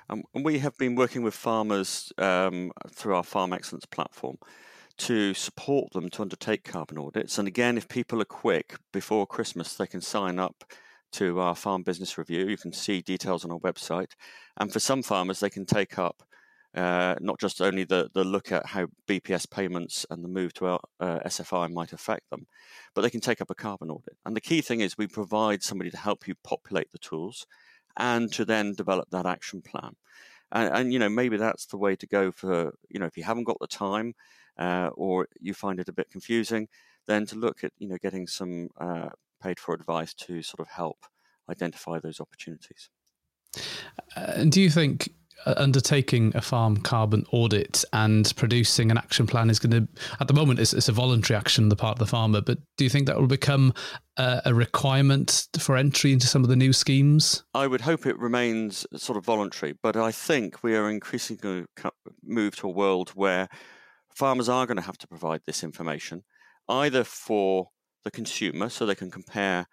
Um, 0.10 0.24
and 0.34 0.46
we 0.46 0.60
have 0.60 0.78
been 0.78 0.96
working 0.96 1.22
with 1.22 1.34
farmers 1.34 2.14
um, 2.18 2.72
through 2.90 3.16
our 3.16 3.24
Farm 3.24 3.54
Excellence 3.54 3.86
platform 3.86 4.38
to 4.98 5.34
support 5.34 5.92
them 5.94 6.10
to 6.10 6.22
undertake 6.22 6.64
carbon 6.64 6.98
audits. 6.98 7.38
And 7.38 7.48
again, 7.48 7.78
if 7.78 7.88
people 7.88 8.22
are 8.22 8.26
quick 8.26 8.78
before 8.92 9.28
Christmas, 9.28 9.76
they 9.76 9.86
can 9.86 10.02
sign 10.02 10.40
up 10.40 10.64
to 11.14 11.40
our 11.40 11.56
farm 11.56 11.84
business 11.84 12.18
review. 12.18 12.48
You 12.48 12.58
can 12.58 12.74
see 12.74 13.02
details 13.02 13.46
on 13.46 13.52
our 13.52 13.60
website. 13.60 14.12
And 14.60 14.74
for 14.74 14.80
some 14.80 15.04
farmers, 15.04 15.40
they 15.40 15.50
can 15.50 15.66
take 15.66 16.00
up 16.00 16.24
uh, 16.76 17.16
not 17.20 17.40
just 17.40 17.62
only 17.62 17.84
the, 17.84 18.10
the 18.14 18.24
look 18.24 18.52
at 18.52 18.66
how 18.68 18.88
BPS 19.08 19.50
payments 19.50 20.06
and 20.10 20.24
the 20.24 20.30
move 20.30 20.54
to 20.54 20.68
uh, 20.68 20.80
SFI 21.00 21.72
might 21.72 21.94
affect 21.94 22.30
them, 22.30 22.46
but 22.94 23.02
they 23.02 23.10
can 23.10 23.22
take 23.22 23.42
up 23.42 23.50
a 23.50 23.56
carbon 23.56 23.90
audit. 23.90 24.18
And 24.26 24.36
the 24.36 24.42
key 24.42 24.62
thing 24.62 24.82
is 24.82 24.98
we 24.98 25.08
provide 25.08 25.64
somebody 25.64 25.90
to 25.92 25.98
help 25.98 26.28
you 26.28 26.36
populate 26.44 26.92
the 26.92 27.00
tools 27.00 27.48
and 27.98 28.32
to 28.34 28.46
then 28.46 28.74
develop 28.74 29.10
that 29.12 29.26
action 29.26 29.62
plan. 29.62 29.96
And, 30.52 30.74
and 30.74 30.94
you 30.94 31.00
know 31.00 31.10
maybe 31.10 31.38
that's 31.38 31.66
the 31.66 31.78
way 31.78 31.96
to 31.98 32.08
go 32.08 32.32
for 32.32 32.74
you 32.90 33.00
know 33.00 33.06
if 33.06 33.18
you 33.18 33.24
haven't 33.24 33.44
got 33.44 33.60
the 33.60 33.68
time 33.68 34.14
uh, 34.58 34.90
or 34.94 35.28
you 35.40 35.54
find 35.54 35.80
it 35.80 35.90
a 35.90 35.94
bit 35.94 36.10
confusing, 36.10 36.68
then 37.06 37.26
to 37.28 37.36
look 37.36 37.64
at 37.64 37.74
you 37.80 37.88
know 37.88 37.98
getting 38.02 38.28
some 38.28 38.70
uh, 38.80 39.10
paid 39.42 39.60
for 39.60 39.74
advice 39.74 40.14
to 40.14 40.42
sort 40.42 40.60
of 40.60 40.68
help 40.70 41.06
identify 41.50 42.00
those 42.00 42.20
opportunities. 42.20 42.90
Uh, 44.16 44.34
and 44.36 44.52
do 44.52 44.62
you 44.62 44.70
think 44.70 45.14
undertaking 45.46 46.32
a 46.36 46.42
farm 46.42 46.78
carbon 46.78 47.26
audit 47.32 47.86
and 47.94 48.34
producing 48.36 48.92
an 48.92 48.98
action 48.98 49.28
plan 49.28 49.50
is 49.50 49.60
going 49.60 49.72
to, 49.72 49.88
at 50.20 50.28
the 50.28 50.34
moment, 50.34 50.60
it's, 50.60 50.74
it's, 50.74 50.90
a 50.90 50.92
voluntary 50.92 51.38
action 51.38 51.66
on 51.66 51.70
the 51.70 51.76
part 51.76 51.94
of 51.94 52.00
the 52.00 52.06
farmer, 52.06 52.42
but 52.42 52.58
do 52.78 52.84
you 52.84 52.90
think 52.90 53.08
that 53.08 53.18
will 53.20 53.28
become 53.28 53.74
a, 54.18 54.42
a 54.46 54.54
requirement 54.54 55.48
for 55.60 55.78
entry 55.78 56.12
into 56.12 56.28
some 56.28 56.44
of 56.44 56.50
the 56.50 56.56
new 56.56 56.74
schemes? 56.74 57.44
I 57.54 57.68
would 57.68 57.82
hope 57.82 58.06
it 58.06 58.18
remains 58.18 58.86
sort 58.96 59.18
of 59.18 59.26
voluntary, 59.26 59.74
but 59.82 59.96
I 59.96 60.12
think 60.12 60.64
we 60.64 60.76
are 60.76 60.90
increasingly 60.90 61.40
going 61.42 62.52
to 62.52 62.68
a 62.68 62.72
world 62.72 63.10
where 63.12 63.48
farmers 64.14 64.50
are 64.50 64.66
going 64.66 64.78
to 64.78 64.84
have 64.84 64.98
to 64.98 65.08
provide 65.08 65.42
this 65.46 65.64
information 65.64 66.24
either 66.68 67.04
for 67.04 67.70
the 68.04 68.12
consumer 68.12 68.70
so 68.70 68.86
they 68.86 68.96
can 68.96 69.12
compare 69.12 69.68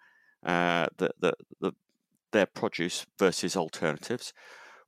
uh, 0.45 0.87
the, 0.97 1.09
the, 1.19 1.33
the, 1.59 1.71
their 2.31 2.45
produce 2.45 3.05
versus 3.17 3.55
alternatives. 3.57 4.33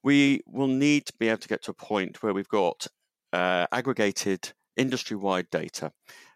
We 0.03 0.41
will 0.45 0.67
need 0.67 1.05
to 1.07 1.13
be 1.19 1.27
able 1.27 1.39
to 1.39 1.47
get 1.47 1.63
to 1.63 1.71
a 1.71 1.73
point 1.73 2.21
where 2.21 2.33
we've 2.33 2.47
got 2.47 2.87
uh, 3.33 3.67
aggregated 3.71 4.53
industry 4.75 5.17
wide 5.17 5.49
data, 5.49 5.91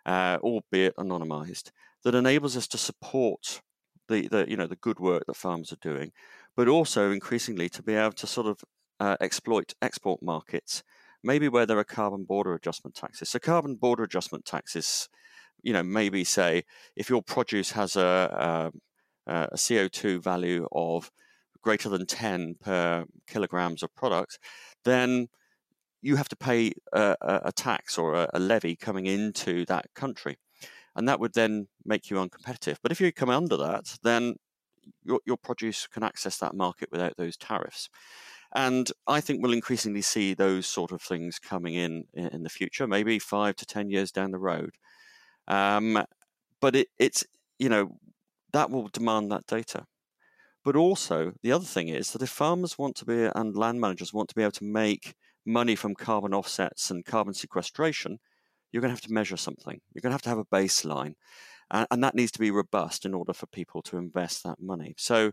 uh, 0.05 0.37
albeit 0.41 0.95
anonymized, 0.97 1.71
that 2.03 2.15
enables 2.15 2.57
us 2.57 2.67
to 2.67 2.77
support 2.77 3.61
the, 4.07 4.27
the, 4.27 4.49
you 4.49 4.57
know, 4.57 4.67
the 4.67 4.75
good 4.75 4.99
work 4.99 5.23
that 5.27 5.35
farmers 5.35 5.71
are 5.71 5.77
doing, 5.77 6.11
but 6.55 6.67
also 6.67 7.11
increasingly 7.11 7.69
to 7.69 7.83
be 7.83 7.93
able 7.93 8.11
to 8.13 8.27
sort 8.27 8.47
of 8.47 8.59
uh, 8.99 9.15
exploit 9.21 9.73
export 9.81 10.21
markets, 10.21 10.83
maybe 11.23 11.47
where 11.47 11.65
there 11.65 11.77
are 11.77 11.83
carbon 11.83 12.23
border 12.23 12.53
adjustment 12.53 12.95
taxes. 12.95 13.29
So, 13.29 13.39
carbon 13.39 13.75
border 13.75 14.03
adjustment 14.03 14.45
taxes 14.45 15.07
you 15.63 15.73
know, 15.73 15.83
maybe 15.83 16.23
say 16.23 16.63
if 16.95 17.09
your 17.09 17.21
produce 17.21 17.71
has 17.71 17.95
a, 17.95 18.71
a, 19.27 19.33
a 19.51 19.55
CO2 19.55 20.21
value 20.21 20.67
of 20.71 21.11
greater 21.61 21.89
than 21.89 22.05
10 22.05 22.55
per 22.59 23.05
kilograms 23.27 23.83
of 23.83 23.93
product, 23.95 24.39
then 24.83 25.27
you 26.01 26.15
have 26.15 26.29
to 26.29 26.35
pay 26.35 26.73
a, 26.93 27.15
a 27.21 27.51
tax 27.51 27.97
or 27.97 28.15
a, 28.15 28.29
a, 28.33 28.39
levy 28.39 28.75
coming 28.75 29.05
into 29.05 29.65
that 29.65 29.85
country. 29.93 30.37
And 30.95 31.07
that 31.07 31.19
would 31.19 31.33
then 31.33 31.67
make 31.85 32.09
you 32.09 32.17
uncompetitive. 32.17 32.77
But 32.81 32.91
if 32.91 32.99
you 32.99 33.11
come 33.11 33.29
under 33.29 33.55
that, 33.57 33.97
then 34.03 34.35
your, 35.03 35.19
your 35.25 35.37
produce 35.37 35.87
can 35.87 36.03
access 36.03 36.37
that 36.37 36.55
market 36.55 36.89
without 36.91 37.17
those 37.17 37.37
tariffs. 37.37 37.89
And 38.53 38.91
I 39.07 39.21
think 39.21 39.41
we'll 39.41 39.53
increasingly 39.53 40.01
see 40.01 40.33
those 40.33 40.65
sort 40.65 40.91
of 40.91 41.01
things 41.01 41.39
coming 41.39 41.75
in 41.75 42.05
in 42.13 42.43
the 42.43 42.49
future, 42.49 42.87
maybe 42.87 43.17
five 43.17 43.55
to 43.57 43.65
10 43.65 43.89
years 43.89 44.11
down 44.11 44.31
the 44.31 44.39
road. 44.39 44.71
Um, 45.47 46.03
but 46.59 46.75
it, 46.75 46.87
it's, 46.99 47.23
you 47.59 47.69
know, 47.69 47.97
that 48.51 48.69
will 48.69 48.89
demand 48.89 49.31
that 49.31 49.47
data. 49.47 49.85
But 50.63 50.75
also, 50.75 51.33
the 51.41 51.51
other 51.51 51.65
thing 51.65 51.89
is 51.89 52.11
that 52.11 52.21
if 52.21 52.29
farmers 52.29 52.77
want 52.77 52.95
to 52.97 53.05
be, 53.05 53.29
and 53.35 53.55
land 53.55 53.81
managers 53.81 54.13
want 54.13 54.29
to 54.29 54.35
be 54.35 54.43
able 54.43 54.51
to 54.53 54.63
make 54.63 55.15
money 55.45 55.75
from 55.75 55.95
carbon 55.95 56.33
offsets 56.33 56.91
and 56.91 57.03
carbon 57.03 57.33
sequestration, 57.33 58.19
you're 58.71 58.81
going 58.81 58.89
to 58.89 58.95
have 58.95 59.01
to 59.01 59.13
measure 59.13 59.37
something. 59.37 59.79
You're 59.93 60.01
going 60.01 60.11
to 60.11 60.15
have 60.15 60.21
to 60.23 60.29
have 60.29 60.37
a 60.37 60.45
baseline. 60.45 61.13
And, 61.71 61.87
and 61.89 62.03
that 62.03 62.15
needs 62.15 62.31
to 62.33 62.39
be 62.39 62.51
robust 62.51 63.05
in 63.05 63.13
order 63.13 63.33
for 63.33 63.47
people 63.47 63.81
to 63.83 63.97
invest 63.97 64.43
that 64.43 64.61
money. 64.61 64.93
So, 64.97 65.31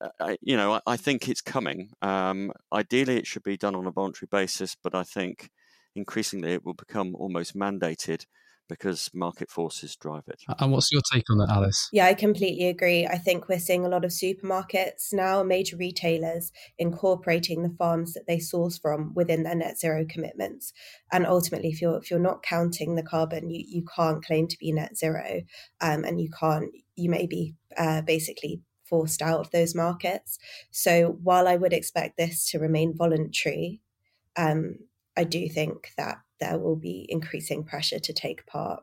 uh, 0.00 0.36
you 0.40 0.56
know, 0.56 0.74
I, 0.74 0.80
I, 0.86 0.96
think 0.96 1.28
it's 1.28 1.42
coming. 1.42 1.90
Um, 2.02 2.52
ideally, 2.72 3.18
it 3.18 3.26
should 3.26 3.42
be 3.42 3.56
done 3.56 3.74
on 3.74 3.86
a 3.86 3.92
voluntary 3.92 4.28
basis, 4.30 4.76
but 4.82 4.94
I 4.94 5.02
think 5.02 5.50
increasingly 5.94 6.52
it 6.54 6.64
will 6.64 6.74
become 6.74 7.14
almost 7.14 7.56
mandated 7.56 8.24
because 8.70 9.10
market 9.12 9.50
forces 9.50 9.96
drive 9.96 10.22
it. 10.28 10.40
And 10.60 10.70
what's 10.70 10.90
your 10.92 11.02
take 11.12 11.28
on 11.28 11.38
that, 11.38 11.50
Alice? 11.50 11.88
Yeah, 11.92 12.06
I 12.06 12.14
completely 12.14 12.68
agree. 12.68 13.04
I 13.06 13.18
think 13.18 13.48
we're 13.48 13.58
seeing 13.58 13.84
a 13.84 13.88
lot 13.88 14.04
of 14.04 14.12
supermarkets 14.12 15.12
now, 15.12 15.42
major 15.42 15.76
retailers 15.76 16.52
incorporating 16.78 17.62
the 17.62 17.74
farms 17.76 18.14
that 18.14 18.26
they 18.28 18.38
source 18.38 18.78
from 18.78 19.12
within 19.14 19.42
their 19.42 19.56
net 19.56 19.78
zero 19.78 20.06
commitments. 20.08 20.72
And 21.12 21.26
ultimately, 21.26 21.68
if 21.68 21.82
you're 21.82 21.98
if 21.98 22.10
you're 22.10 22.20
not 22.20 22.44
counting 22.44 22.94
the 22.94 23.02
carbon, 23.02 23.50
you 23.50 23.64
you 23.66 23.84
can't 23.94 24.24
claim 24.24 24.46
to 24.46 24.56
be 24.58 24.72
net 24.72 24.96
zero, 24.96 25.42
um, 25.80 26.04
and 26.04 26.20
you 26.20 26.30
can't. 26.30 26.70
You 26.94 27.10
may 27.10 27.26
be 27.26 27.54
uh, 27.76 28.02
basically 28.02 28.62
forced 28.84 29.20
out 29.20 29.40
of 29.40 29.50
those 29.50 29.74
markets. 29.74 30.38
So 30.70 31.18
while 31.22 31.48
I 31.48 31.56
would 31.56 31.72
expect 31.72 32.16
this 32.16 32.48
to 32.50 32.58
remain 32.58 32.96
voluntary, 32.96 33.80
um, 34.36 34.76
I 35.20 35.24
do 35.24 35.50
think 35.50 35.90
that 35.98 36.16
there 36.40 36.58
will 36.58 36.76
be 36.76 37.04
increasing 37.10 37.62
pressure 37.62 37.98
to 37.98 38.12
take 38.14 38.46
part. 38.46 38.82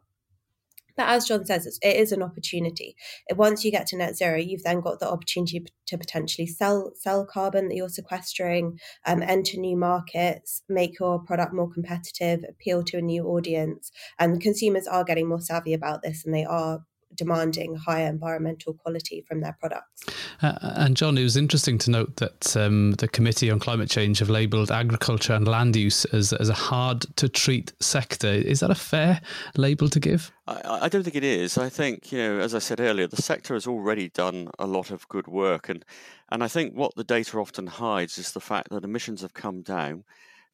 But 0.96 1.10
as 1.10 1.28
John 1.28 1.46
says, 1.46 1.80
it 1.82 1.96
is 1.96 2.12
an 2.12 2.22
opportunity. 2.22 2.96
Once 3.32 3.66
you 3.66 3.72
get 3.72 3.88
to 3.88 3.98
net 3.98 4.16
zero, 4.16 4.38
you've 4.38 4.62
then 4.64 4.82
got 4.82 5.00
the 5.00 5.10
opportunity 5.10 5.66
to 5.88 5.98
potentially 5.98 6.46
sell 6.46 6.92
sell 6.96 7.26
carbon 7.26 7.70
that 7.70 7.76
you're 7.76 7.90
sequestering, 7.90 8.78
um, 9.06 9.24
enter 9.24 9.58
new 9.58 9.76
markets, 9.78 10.62
make 10.70 11.00
your 11.00 11.20
product 11.20 11.54
more 11.54 11.72
competitive, 11.72 12.44
appeal 12.48 12.84
to 12.84 12.98
a 12.98 13.02
new 13.02 13.26
audience. 13.26 13.92
And 14.20 14.40
consumers 14.40 14.86
are 14.86 15.04
getting 15.04 15.28
more 15.28 15.42
savvy 15.42 15.74
about 15.74 16.04
this, 16.04 16.24
and 16.24 16.36
they 16.36 16.46
are 16.46 16.86
demanding 17.16 17.76
higher 17.76 18.08
environmental 18.08 18.74
quality 18.74 19.22
from 19.28 19.42
their 19.42 19.56
products. 19.60 20.06
Uh, 20.42 20.58
and 20.62 20.96
John, 20.96 21.18
it 21.18 21.24
was 21.24 21.38
interesting 21.38 21.78
to 21.80 21.92
note 21.92 22.18
that 22.18 22.56
um, 22.56 22.92
the 22.94 23.08
Committee 23.08 23.50
on 23.50 23.60
Climate 23.60 23.90
Change 23.90 24.20
have 24.20 24.30
labelled 24.30 24.72
agriculture 24.72 25.34
and 25.34 25.48
land 25.48 25.76
use 25.76 26.06
as, 26.06 26.34
as 26.34 26.50
a 26.50 26.54
hard 26.54 27.02
to 27.18 27.28
treat 27.28 27.74
sector. 27.80 28.28
Is 28.28 28.60
that 28.60 28.72
a 28.72 28.76
fair 28.76 29.22
label 29.56 29.90
to 29.90 30.00
give? 30.00 30.32
I, 30.46 30.80
I, 30.84 30.90
don't 30.90 31.04
think 31.04 31.16
it 31.16 31.24
is. 31.24 31.58
I 31.58 31.70
think, 31.70 32.12
you 32.12 32.20
know, 32.20 32.40
as 32.40 32.54
I 32.54 32.60
said 32.60 32.80
earlier, 32.80 33.08
the 33.08 33.22
sector 33.22 33.54
has 33.54 33.68
already 33.68 34.10
done 34.10 34.50
a 34.60 34.68
lot 34.68 34.92
of 34.92 35.08
good 35.08 35.28
work. 35.28 35.70
And, 35.70 35.84
and 36.32 36.44
I 36.44 36.48
think 36.48 36.74
what 36.76 36.96
the 36.96 37.04
data 37.04 37.38
often 37.38 37.68
hides 37.68 38.18
is 38.18 38.32
the 38.32 38.40
fact 38.40 38.70
that 38.70 38.84
emissions 38.84 39.22
have 39.22 39.34
come 39.34 39.62
down. 39.62 40.04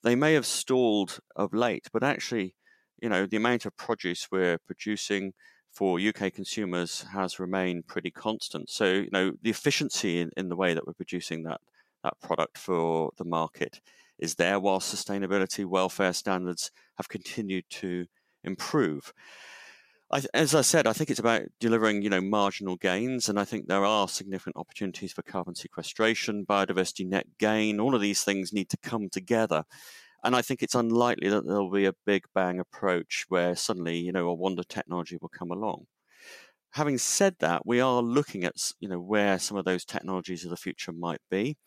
They 0.03 0.15
may 0.15 0.33
have 0.33 0.45
stalled 0.45 1.19
of 1.35 1.53
late, 1.53 1.87
but 1.93 2.03
actually, 2.03 2.55
you 3.01 3.09
know, 3.09 3.25
the 3.25 3.37
amount 3.37 3.65
of 3.65 3.75
produce 3.77 4.27
we're 4.31 4.57
producing, 4.65 5.33
for 5.73 5.99
UK 5.99 6.31
consumers 6.31 7.05
has 7.13 7.39
remained 7.39 7.87
pretty 7.87 8.11
constant. 8.11 8.69
So, 8.69 8.85
you 8.85 9.09
know, 9.11 9.31
the 9.41 9.49
efficiency 9.49 10.21
in, 10.21 10.31
in 10.37 10.49
the 10.49 10.55
way 10.55 10.73
that 10.73 10.85
we're 10.85 10.93
producing 10.93 11.43
that, 11.43 11.61
that 12.03 12.19
product 12.21 12.57
for 12.57 13.11
the 13.17 13.25
market 13.25 13.81
is 14.19 14.35
there, 14.35 14.59
while 14.59 14.79
sustainability, 14.79 15.65
welfare 15.65 16.13
standards 16.13 16.71
have 16.97 17.09
continued 17.09 17.65
to 17.71 18.05
improve. 18.43 19.11
I, 20.11 20.21
as 20.35 20.53
I 20.53 20.61
said, 20.61 20.85
I 20.85 20.93
think 20.93 21.09
it's 21.09 21.19
about 21.19 21.41
delivering, 21.59 22.03
you 22.03 22.09
know, 22.11 22.21
marginal 22.21 22.75
gains, 22.75 23.27
and 23.27 23.39
I 23.39 23.45
think 23.45 23.67
there 23.67 23.83
are 23.83 24.07
significant 24.07 24.57
opportunities 24.57 25.11
for 25.11 25.23
carbon 25.23 25.55
sequestration, 25.55 26.45
biodiversity 26.45 27.07
net 27.07 27.25
gain. 27.39 27.79
All 27.79 27.95
of 27.95 28.01
these 28.01 28.23
things 28.23 28.53
need 28.53 28.69
to 28.69 28.77
come 28.77 29.09
together 29.09 29.63
and 30.23 30.35
I 30.35 30.41
think 30.41 30.63
it's 30.63 30.75
unlikely 30.75 31.29
that 31.29 31.45
there'll 31.45 31.69
be 31.69 31.85
a 31.85 31.95
big 32.05 32.25
bang 32.33 32.59
approach 32.59 33.25
where 33.29 33.55
suddenly, 33.55 33.97
you 33.97 34.11
know, 34.11 34.27
a 34.27 34.33
wonder 34.33 34.63
technology 34.63 35.17
will 35.21 35.29
come 35.29 35.51
along. 35.51 35.85
Having 36.71 36.97
said 36.99 37.35
that, 37.39 37.65
we 37.65 37.81
are 37.81 38.01
looking 38.01 38.43
at, 38.43 38.55
you 38.79 38.87
know, 38.87 38.99
where 38.99 39.37
some 39.37 39.57
of 39.57 39.65
those 39.65 39.85
technologies 39.85 40.43
of 40.43 40.49
the 40.49 40.57
future 40.57 40.91
might 40.91 41.21
be. 41.29 41.57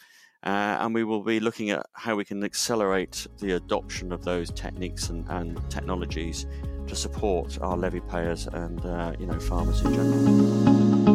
Uh, 0.42 0.78
and 0.80 0.94
we 0.94 1.04
will 1.04 1.22
be 1.22 1.40
looking 1.40 1.70
at 1.70 1.84
how 1.92 2.14
we 2.14 2.24
can 2.24 2.44
accelerate 2.44 3.26
the 3.38 3.52
adoption 3.52 4.12
of 4.12 4.24
those 4.24 4.50
techniques 4.50 5.08
and, 5.10 5.26
and 5.28 5.58
technologies 5.70 6.46
to 6.86 6.94
support 6.94 7.58
our 7.60 7.76
levy 7.76 8.00
payers 8.00 8.46
and 8.52 8.84
uh, 8.86 9.12
you 9.18 9.26
know 9.26 9.40
farmers 9.40 9.80
in 9.80 9.92
general. 9.92 11.05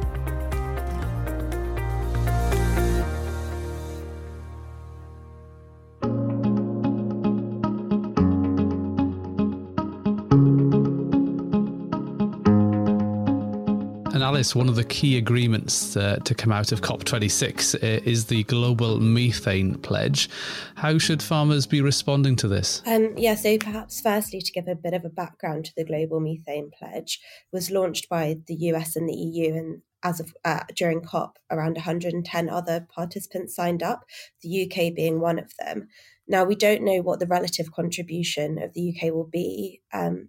Alice, 14.37 14.55
one 14.55 14.69
of 14.69 14.77
the 14.77 14.85
key 14.85 15.17
agreements 15.17 15.97
uh, 15.97 16.17
to 16.25 16.35
come 16.35 16.53
out 16.53 16.71
of 16.71 16.83
COP26 16.83 17.75
uh, 17.77 18.03
is 18.05 18.27
the 18.27 18.43
Global 18.43 19.01
Methane 19.01 19.79
Pledge. 19.79 20.29
How 20.75 20.99
should 20.99 21.23
farmers 21.23 21.65
be 21.67 21.81
responding 21.81 22.37
to 22.37 22.47
this? 22.47 22.83
Um, 22.85 23.15
yeah, 23.17 23.35
so 23.35 23.57
perhaps 23.57 24.03
firstly, 24.03 24.43
to 24.43 24.53
give 24.53 24.69
a 24.69 24.75
bit 24.75 24.93
of 24.93 25.07
a 25.07 25.09
background 25.09 25.65
to 25.65 25.73
the 25.75 25.87
Global 25.87 26.21
Methane 26.21 26.71
Pledge, 26.71 27.19
was 27.51 27.71
launched 27.71 28.11
by 28.11 28.37
the 28.47 28.57
US 28.57 28.95
and 28.95 29.09
the 29.09 29.15
EU 29.15 29.55
and 29.55 29.83
as 30.03 30.21
of 30.21 30.35
uh, 30.45 30.65
during 30.75 31.01
COP, 31.01 31.39
around 31.51 31.77
110 31.77 32.51
other 32.51 32.87
participants 32.95 33.57
signed 33.57 33.83
up, 33.83 34.05
the 34.43 34.65
UK 34.65 34.95
being 34.95 35.19
one 35.19 35.39
of 35.39 35.51
them. 35.59 35.89
Now, 36.29 36.45
we 36.45 36.57
don't 36.57 36.83
know 36.83 36.99
what 36.99 37.21
the 37.21 37.27
relative 37.27 37.73
contribution 37.73 38.63
of 38.63 38.75
the 38.75 38.95
UK 38.95 39.15
will 39.15 39.31
be 39.33 39.81
um, 39.95 40.29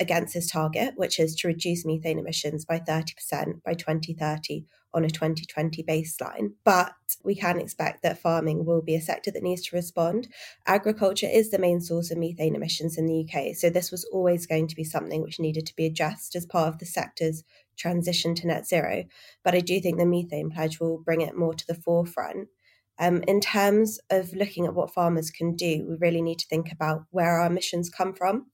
against 0.00 0.34
this 0.34 0.50
target, 0.50 0.94
which 0.96 1.18
is 1.18 1.34
to 1.36 1.48
reduce 1.48 1.84
methane 1.84 2.18
emissions 2.18 2.64
by 2.64 2.78
30% 2.78 3.62
by 3.64 3.74
2030 3.74 4.64
on 4.94 5.04
a 5.04 5.10
2020 5.10 5.82
baseline. 5.82 6.52
But 6.64 6.92
we 7.24 7.34
can 7.34 7.58
expect 7.58 8.02
that 8.02 8.20
farming 8.20 8.64
will 8.64 8.80
be 8.80 8.94
a 8.94 9.00
sector 9.00 9.30
that 9.30 9.42
needs 9.42 9.66
to 9.66 9.76
respond. 9.76 10.28
Agriculture 10.66 11.28
is 11.30 11.50
the 11.50 11.58
main 11.58 11.80
source 11.80 12.10
of 12.10 12.18
methane 12.18 12.54
emissions 12.54 12.96
in 12.96 13.06
the 13.06 13.26
UK, 13.28 13.54
so 13.54 13.70
this 13.70 13.90
was 13.90 14.04
always 14.12 14.46
going 14.46 14.68
to 14.68 14.76
be 14.76 14.84
something 14.84 15.22
which 15.22 15.40
needed 15.40 15.66
to 15.66 15.76
be 15.76 15.86
addressed 15.86 16.34
as 16.34 16.46
part 16.46 16.68
of 16.68 16.78
the 16.78 16.86
sector's 16.86 17.44
transition 17.76 18.34
to 18.36 18.46
net 18.46 18.66
zero. 18.66 19.04
But 19.44 19.54
I 19.54 19.60
do 19.60 19.80
think 19.80 19.98
the 19.98 20.06
methane 20.06 20.50
pledge 20.50 20.80
will 20.80 20.98
bring 20.98 21.20
it 21.20 21.36
more 21.36 21.54
to 21.54 21.66
the 21.66 21.74
forefront. 21.74 22.48
Um, 23.00 23.22
in 23.28 23.40
terms 23.40 24.00
of 24.10 24.34
looking 24.34 24.66
at 24.66 24.74
what 24.74 24.92
farmers 24.92 25.30
can 25.30 25.54
do, 25.54 25.86
we 25.88 25.96
really 26.00 26.22
need 26.22 26.40
to 26.40 26.46
think 26.48 26.72
about 26.72 27.04
where 27.10 27.38
our 27.38 27.46
emissions 27.46 27.88
come 27.88 28.12
from. 28.12 28.46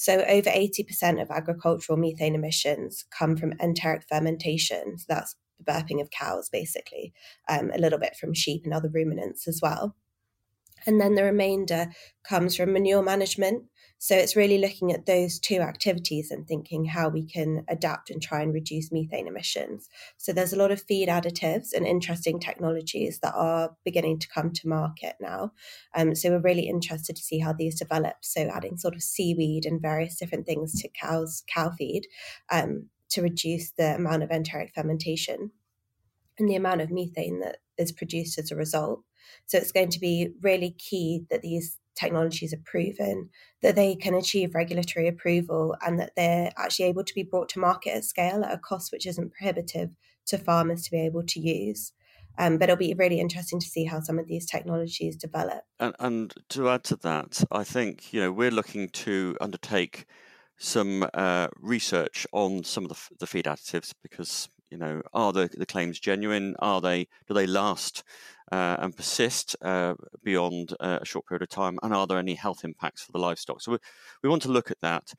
So, 0.00 0.20
over 0.28 0.48
80% 0.48 1.20
of 1.20 1.28
agricultural 1.28 1.98
methane 1.98 2.36
emissions 2.36 3.04
come 3.10 3.36
from 3.36 3.54
enteric 3.60 4.04
fermentation. 4.08 4.96
So, 4.96 5.04
that's 5.08 5.34
the 5.58 5.64
burping 5.64 6.00
of 6.00 6.10
cows, 6.10 6.48
basically, 6.48 7.12
um, 7.48 7.72
a 7.74 7.78
little 7.78 7.98
bit 7.98 8.14
from 8.14 8.32
sheep 8.32 8.62
and 8.64 8.72
other 8.72 8.88
ruminants 8.88 9.48
as 9.48 9.58
well. 9.60 9.96
And 10.86 11.00
then 11.00 11.16
the 11.16 11.24
remainder 11.24 11.88
comes 12.22 12.54
from 12.54 12.72
manure 12.72 13.02
management, 13.02 13.64
so 13.98 14.14
it's 14.14 14.36
really 14.36 14.58
looking 14.58 14.92
at 14.92 15.06
those 15.06 15.40
two 15.40 15.58
activities 15.58 16.30
and 16.30 16.46
thinking 16.46 16.84
how 16.84 17.08
we 17.08 17.24
can 17.24 17.64
adapt 17.68 18.10
and 18.10 18.22
try 18.22 18.42
and 18.42 18.54
reduce 18.54 18.92
methane 18.92 19.26
emissions. 19.26 19.88
So 20.16 20.32
there's 20.32 20.52
a 20.52 20.58
lot 20.58 20.70
of 20.70 20.82
feed 20.82 21.08
additives 21.08 21.72
and 21.74 21.84
interesting 21.84 22.38
technologies 22.38 23.18
that 23.20 23.34
are 23.34 23.76
beginning 23.84 24.20
to 24.20 24.28
come 24.28 24.52
to 24.52 24.68
market 24.68 25.16
now. 25.20 25.52
Um, 25.96 26.14
so 26.14 26.30
we're 26.30 26.40
really 26.40 26.68
interested 26.68 27.16
to 27.16 27.22
see 27.22 27.40
how 27.40 27.52
these 27.52 27.78
develop. 27.78 28.16
So 28.20 28.42
adding 28.42 28.76
sort 28.76 28.94
of 28.94 29.02
seaweed 29.02 29.66
and 29.66 29.82
various 29.82 30.16
different 30.16 30.46
things 30.46 30.80
to 30.80 30.88
cows 30.88 31.42
cow 31.52 31.70
feed 31.70 32.06
um, 32.50 32.86
to 33.10 33.22
reduce 33.22 33.72
the 33.72 33.96
amount 33.96 34.22
of 34.22 34.30
enteric 34.30 34.72
fermentation 34.74 35.50
and 36.38 36.48
the 36.48 36.56
amount 36.56 36.82
of 36.82 36.90
methane 36.90 37.40
that 37.40 37.58
is 37.76 37.90
produced 37.90 38.38
as 38.38 38.52
a 38.52 38.56
result. 38.56 39.02
So 39.46 39.58
it's 39.58 39.72
going 39.72 39.90
to 39.90 40.00
be 40.00 40.30
really 40.40 40.70
key 40.78 41.26
that 41.30 41.42
these 41.42 41.78
technologies 41.98 42.54
are 42.54 42.62
proven, 42.64 43.30
that 43.62 43.76
they 43.76 43.94
can 43.94 44.14
achieve 44.14 44.54
regulatory 44.54 45.08
approval, 45.08 45.76
and 45.84 45.98
that 45.98 46.12
they're 46.16 46.52
actually 46.56 46.86
able 46.86 47.04
to 47.04 47.14
be 47.14 47.22
brought 47.22 47.48
to 47.50 47.58
market 47.58 47.94
at 47.94 48.04
scale 48.04 48.44
at 48.44 48.54
a 48.54 48.58
cost 48.58 48.92
which 48.92 49.06
isn't 49.06 49.32
prohibitive 49.32 49.90
to 50.26 50.38
farmers 50.38 50.84
to 50.84 50.90
be 50.90 51.00
able 51.00 51.22
to 51.24 51.40
use. 51.40 51.92
Um, 52.38 52.56
but 52.56 52.68
it'll 52.68 52.78
be 52.78 52.94
really 52.96 53.18
interesting 53.18 53.58
to 53.58 53.66
see 53.66 53.84
how 53.84 54.00
some 54.00 54.18
of 54.18 54.28
these 54.28 54.46
technologies 54.46 55.16
develop. 55.16 55.62
And, 55.80 55.94
and 55.98 56.34
to 56.50 56.68
add 56.68 56.84
to 56.84 56.96
that, 56.96 57.42
I 57.50 57.64
think 57.64 58.12
you 58.12 58.20
know 58.20 58.30
we're 58.30 58.52
looking 58.52 58.88
to 58.90 59.36
undertake 59.40 60.06
some 60.56 61.04
uh, 61.14 61.48
research 61.60 62.26
on 62.32 62.64
some 62.64 62.84
of 62.84 62.90
the, 62.90 62.98
the 63.20 63.26
feed 63.26 63.46
additives 63.46 63.92
because 64.02 64.48
you 64.70 64.78
know 64.78 65.02
are 65.12 65.32
the, 65.32 65.50
the 65.52 65.66
claims 65.66 65.98
genuine? 65.98 66.54
Are 66.60 66.80
they 66.80 67.08
do 67.26 67.34
they 67.34 67.46
last 67.46 68.04
and 68.52 68.96
persist 68.96 69.56
uh, 69.62 69.94
beyond 70.22 70.74
uh, 70.80 70.98
a 71.00 71.04
short 71.04 71.26
period 71.26 71.42
of 71.42 71.48
time? 71.48 71.78
And 71.82 71.94
are 71.94 72.06
there 72.06 72.18
any 72.18 72.34
health 72.34 72.64
impacts 72.64 73.02
for 73.02 73.12
the 73.12 73.18
livestock? 73.18 73.60
So 73.60 73.72
we, 73.72 73.78
we 74.22 74.28
want 74.28 74.42
to 74.42 74.48
look 74.52 74.70
at 74.70 74.80
that. 74.80 75.12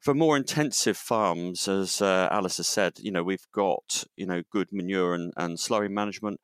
For 0.00 0.14
more 0.14 0.36
intensive 0.36 0.96
farms, 0.96 1.66
as 1.66 2.00
uh, 2.00 2.28
Alice 2.30 2.58
has 2.58 2.68
said, 2.68 2.94
you 3.00 3.10
know 3.10 3.24
we've 3.24 3.50
got 3.52 4.04
you 4.16 4.26
know 4.26 4.42
good 4.50 4.68
manure 4.72 5.14
and, 5.14 5.32
and 5.36 5.58
slurry 5.58 5.90
management, 5.90 6.40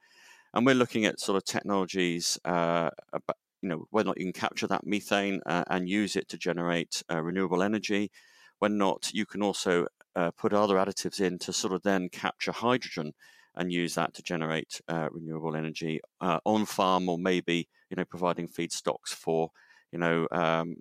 and 0.52 0.66
we're 0.66 0.74
looking 0.74 1.04
at 1.04 1.20
sort 1.20 1.37
of 1.37 1.44
technologies 1.44 2.38
uh, 2.44 2.90
about, 3.12 3.37
you 3.62 3.68
know 3.68 3.87
whether 3.90 4.09
or 4.09 4.11
not 4.11 4.18
you 4.18 4.24
can 4.24 4.32
capture 4.32 4.66
that 4.66 4.87
methane 4.87 5.40
uh, 5.46 5.64
and 5.68 5.88
use 5.88 6.16
it 6.16 6.28
to 6.28 6.37
generate 6.37 7.02
uh, 7.11 7.22
renewable 7.22 7.62
energy 7.62 8.11
when 8.59 8.76
not 8.76 9.11
you 9.12 9.24
can 9.24 9.42
also 9.42 9.87
uh, 10.16 10.30
put 10.32 10.52
other 10.52 10.76
additives 10.76 11.20
in 11.20 11.38
to 11.38 11.52
sort 11.52 11.72
of 11.72 11.82
then 11.82 12.09
capture 12.09 12.52
hydrogen 12.52 13.12
and 13.56 13.72
use 13.72 13.94
that 13.94 14.14
to 14.14 14.22
generate 14.22 14.80
uh, 14.88 15.08
renewable 15.10 15.56
energy 15.56 16.00
uh, 16.20 16.38
on 16.44 16.66
farm 16.66 17.08
or 17.08 17.18
maybe 17.18 17.68
you 17.90 17.96
know 17.96 18.04
providing 18.04 18.48
feedstocks 18.48 19.08
for 19.08 19.50
you 19.92 19.98
know 19.98 20.26
um, 20.32 20.76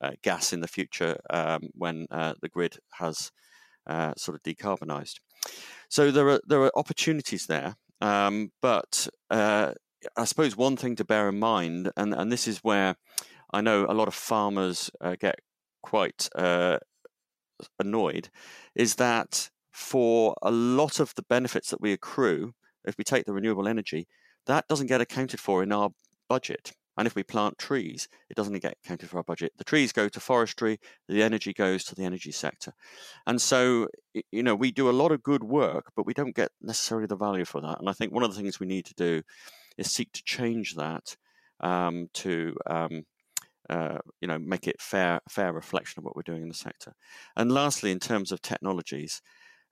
uh, 0.00 0.12
gas 0.22 0.52
in 0.52 0.60
the 0.60 0.68
future 0.68 1.18
um, 1.30 1.62
when 1.72 2.06
uh, 2.10 2.34
the 2.40 2.48
grid 2.48 2.78
has 2.92 3.30
uh, 3.86 4.12
sort 4.16 4.34
of 4.34 4.42
decarbonized. 4.42 5.20
So 5.88 6.10
there 6.10 6.28
are 6.28 6.40
there 6.46 6.62
are 6.62 6.72
opportunities 6.76 7.46
there, 7.46 7.76
um, 8.00 8.52
but 8.62 9.08
uh, 9.30 9.72
I 10.16 10.24
suppose 10.24 10.56
one 10.56 10.76
thing 10.76 10.96
to 10.96 11.04
bear 11.04 11.28
in 11.28 11.38
mind, 11.38 11.90
and 11.96 12.14
and 12.14 12.30
this 12.30 12.48
is 12.48 12.58
where 12.58 12.96
I 13.52 13.60
know 13.60 13.86
a 13.88 13.94
lot 13.94 14.08
of 14.08 14.14
farmers 14.14 14.90
get 15.20 15.40
quite 15.82 16.28
annoyed, 17.78 18.30
is 18.74 18.96
that 18.96 19.50
for 19.74 20.36
a 20.40 20.52
lot 20.52 21.00
of 21.00 21.12
the 21.16 21.24
benefits 21.24 21.70
that 21.70 21.80
we 21.80 21.92
accrue, 21.92 22.54
if 22.84 22.96
we 22.96 23.02
take 23.02 23.24
the 23.24 23.32
renewable 23.32 23.66
energy, 23.66 24.06
that 24.46 24.68
doesn't 24.68 24.86
get 24.86 25.00
accounted 25.00 25.40
for 25.40 25.64
in 25.64 25.72
our 25.72 25.90
budget. 26.28 26.72
And 26.96 27.08
if 27.08 27.16
we 27.16 27.24
plant 27.24 27.58
trees, 27.58 28.06
it 28.30 28.36
doesn't 28.36 28.56
get 28.60 28.76
accounted 28.84 29.10
for 29.10 29.16
our 29.16 29.24
budget. 29.24 29.50
The 29.58 29.64
trees 29.64 29.90
go 29.90 30.08
to 30.08 30.20
forestry, 30.20 30.78
the 31.08 31.24
energy 31.24 31.52
goes 31.52 31.82
to 31.84 31.96
the 31.96 32.04
energy 32.04 32.30
sector. 32.30 32.72
And 33.26 33.42
so, 33.42 33.88
you 34.30 34.44
know, 34.44 34.54
we 34.54 34.70
do 34.70 34.88
a 34.88 34.92
lot 34.92 35.10
of 35.10 35.24
good 35.24 35.42
work, 35.42 35.90
but 35.96 36.06
we 36.06 36.14
don't 36.14 36.36
get 36.36 36.52
necessarily 36.62 37.08
the 37.08 37.16
value 37.16 37.44
for 37.44 37.60
that. 37.60 37.80
And 37.80 37.88
I 37.88 37.94
think 37.94 38.12
one 38.12 38.22
of 38.22 38.30
the 38.30 38.40
things 38.40 38.60
we 38.60 38.68
need 38.68 38.84
to 38.84 38.94
do 38.94 39.22
is 39.76 39.90
seek 39.90 40.12
to 40.12 40.22
change 40.22 40.76
that 40.76 41.16
um, 41.58 42.10
to 42.14 42.56
um, 42.66 43.02
uh, 43.68 43.98
you 44.20 44.28
know 44.28 44.38
make 44.38 44.68
it 44.68 44.80
fair 44.80 45.20
fair 45.28 45.52
reflection 45.52 45.98
of 45.98 46.04
what 46.04 46.14
we're 46.14 46.22
doing 46.22 46.42
in 46.42 46.48
the 46.48 46.54
sector. 46.54 46.94
And 47.36 47.50
lastly, 47.50 47.90
in 47.90 47.98
terms 47.98 48.30
of 48.30 48.40
technologies, 48.40 49.20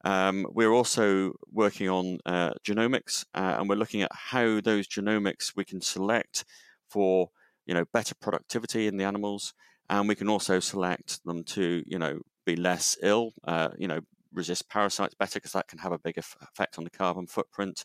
um, 0.04 0.46
we're 0.50 0.72
also 0.72 1.32
working 1.50 1.88
on 1.88 2.18
uh, 2.26 2.52
genomics, 2.66 3.24
uh, 3.34 3.56
and 3.58 3.68
we're 3.68 3.76
looking 3.76 4.02
at 4.02 4.10
how 4.12 4.60
those 4.60 4.88
genomics 4.88 5.52
we 5.56 5.64
can 5.64 5.80
select 5.80 6.44
for 6.88 7.30
you 7.66 7.74
know 7.74 7.84
better 7.92 8.14
productivity 8.14 8.86
in 8.86 8.96
the 8.96 9.04
animals, 9.04 9.54
and 9.88 10.08
we 10.08 10.14
can 10.14 10.28
also 10.28 10.58
select 10.60 11.24
them 11.24 11.44
to 11.44 11.82
you 11.86 11.98
know 11.98 12.20
be 12.44 12.56
less 12.56 12.96
ill, 13.02 13.32
uh, 13.44 13.68
you 13.78 13.86
know 13.86 14.00
resist 14.32 14.68
parasites 14.68 15.14
better 15.14 15.38
because 15.38 15.52
that 15.52 15.68
can 15.68 15.78
have 15.78 15.92
a 15.92 15.98
big 15.98 16.16
effect 16.18 16.78
on 16.78 16.84
the 16.84 16.90
carbon 16.90 17.26
footprint, 17.26 17.84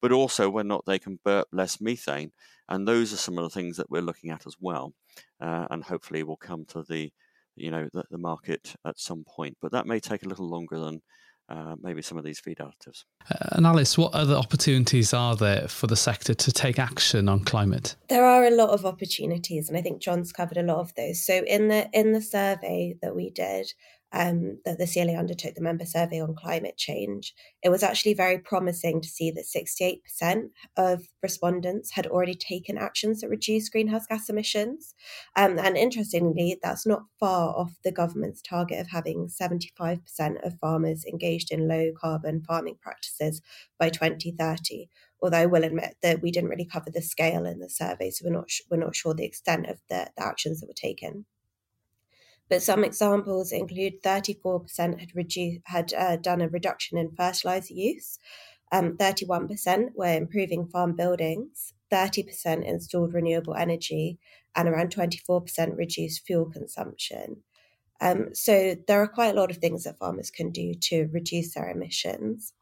but 0.00 0.10
also 0.10 0.48
whether 0.48 0.66
or 0.66 0.68
not 0.68 0.86
they 0.86 0.98
can 0.98 1.20
burp 1.24 1.46
less 1.52 1.80
methane, 1.80 2.32
and 2.68 2.88
those 2.88 3.12
are 3.12 3.18
some 3.18 3.38
of 3.38 3.44
the 3.44 3.50
things 3.50 3.76
that 3.76 3.90
we're 3.90 4.02
looking 4.02 4.30
at 4.30 4.46
as 4.46 4.56
well, 4.60 4.94
uh, 5.40 5.66
and 5.70 5.84
hopefully 5.84 6.24
will 6.24 6.36
come 6.36 6.64
to 6.64 6.82
the 6.82 7.12
you 7.54 7.70
know 7.70 7.88
the, 7.92 8.02
the 8.10 8.18
market 8.18 8.74
at 8.84 8.98
some 8.98 9.22
point, 9.24 9.56
but 9.60 9.70
that 9.70 9.86
may 9.86 10.00
take 10.00 10.24
a 10.24 10.28
little 10.28 10.48
longer 10.48 10.80
than 10.80 11.02
uh, 11.48 11.76
maybe 11.82 12.02
some 12.02 12.18
of 12.18 12.24
these 12.24 12.40
feed 12.40 12.58
additives. 12.58 13.04
Uh, 13.30 13.48
and 13.52 13.66
Alice, 13.66 13.98
what 13.98 14.14
other 14.14 14.34
opportunities 14.34 15.12
are 15.12 15.36
there 15.36 15.68
for 15.68 15.86
the 15.86 15.96
sector 15.96 16.34
to 16.34 16.52
take 16.52 16.78
action 16.78 17.28
on 17.28 17.40
climate? 17.40 17.96
There 18.08 18.24
are 18.24 18.44
a 18.44 18.50
lot 18.50 18.70
of 18.70 18.86
opportunities, 18.86 19.68
and 19.68 19.76
I 19.76 19.82
think 19.82 20.00
John's 20.00 20.32
covered 20.32 20.58
a 20.58 20.62
lot 20.62 20.78
of 20.78 20.94
those. 20.94 21.24
So 21.24 21.42
in 21.46 21.68
the 21.68 21.88
in 21.92 22.12
the 22.12 22.22
survey 22.22 22.96
that 23.02 23.14
we 23.14 23.30
did, 23.30 23.72
um, 24.12 24.58
that 24.64 24.78
the 24.78 24.86
CLA 24.86 25.14
undertook 25.14 25.54
the 25.54 25.62
member 25.62 25.86
survey 25.86 26.20
on 26.20 26.34
climate 26.34 26.76
change, 26.76 27.34
it 27.62 27.70
was 27.70 27.82
actually 27.82 28.14
very 28.14 28.38
promising 28.38 29.00
to 29.00 29.08
see 29.08 29.30
that 29.30 29.44
68% 29.44 30.50
of 30.76 31.04
respondents 31.22 31.92
had 31.92 32.06
already 32.06 32.34
taken 32.34 32.76
actions 32.76 33.20
that 33.20 33.30
reduce 33.30 33.68
greenhouse 33.68 34.06
gas 34.06 34.28
emissions. 34.28 34.94
Um, 35.36 35.58
and 35.58 35.76
interestingly, 35.76 36.58
that's 36.62 36.86
not 36.86 37.04
far 37.18 37.54
off 37.56 37.72
the 37.84 37.92
government's 37.92 38.42
target 38.42 38.80
of 38.80 38.88
having 38.88 39.28
75% 39.28 40.00
of 40.46 40.58
farmers 40.60 41.04
engaged 41.04 41.50
in 41.50 41.68
low 41.68 41.92
carbon 41.98 42.42
farming 42.46 42.76
practices 42.82 43.40
by 43.78 43.88
2030. 43.88 44.88
Although 45.22 45.38
I 45.38 45.46
will 45.46 45.64
admit 45.64 45.96
that 46.02 46.20
we 46.20 46.32
didn't 46.32 46.50
really 46.50 46.64
cover 46.64 46.90
the 46.90 47.00
scale 47.00 47.46
in 47.46 47.60
the 47.60 47.70
survey, 47.70 48.10
so 48.10 48.24
we're 48.24 48.32
not 48.32 48.50
we're 48.70 48.76
not 48.76 48.96
sure 48.96 49.14
the 49.14 49.24
extent 49.24 49.68
of 49.68 49.78
the, 49.88 50.10
the 50.16 50.24
actions 50.24 50.60
that 50.60 50.66
were 50.66 50.74
taken. 50.74 51.26
But 52.52 52.62
some 52.62 52.84
examples 52.84 53.50
include 53.50 54.02
34% 54.02 55.00
had 55.00 55.16
reduced 55.16 55.60
had 55.64 55.94
uh, 55.94 56.16
done 56.16 56.42
a 56.42 56.50
reduction 56.50 56.98
in 56.98 57.16
fertilizer 57.16 57.72
use, 57.72 58.18
um, 58.70 58.98
31% 58.98 59.94
were 59.94 60.14
improving 60.14 60.66
farm 60.66 60.94
buildings, 60.94 61.72
30% 61.90 62.62
installed 62.62 63.14
renewable 63.14 63.54
energy, 63.54 64.18
and 64.54 64.68
around 64.68 64.94
24% 64.94 65.78
reduced 65.78 66.26
fuel 66.26 66.44
consumption. 66.44 67.38
Um, 68.02 68.34
so 68.34 68.76
there 68.86 69.00
are 69.00 69.08
quite 69.08 69.34
a 69.34 69.40
lot 69.40 69.50
of 69.50 69.56
things 69.56 69.84
that 69.84 69.98
farmers 69.98 70.30
can 70.30 70.50
do 70.50 70.74
to 70.74 71.08
reduce 71.10 71.54
their 71.54 71.70
emissions. 71.70 72.52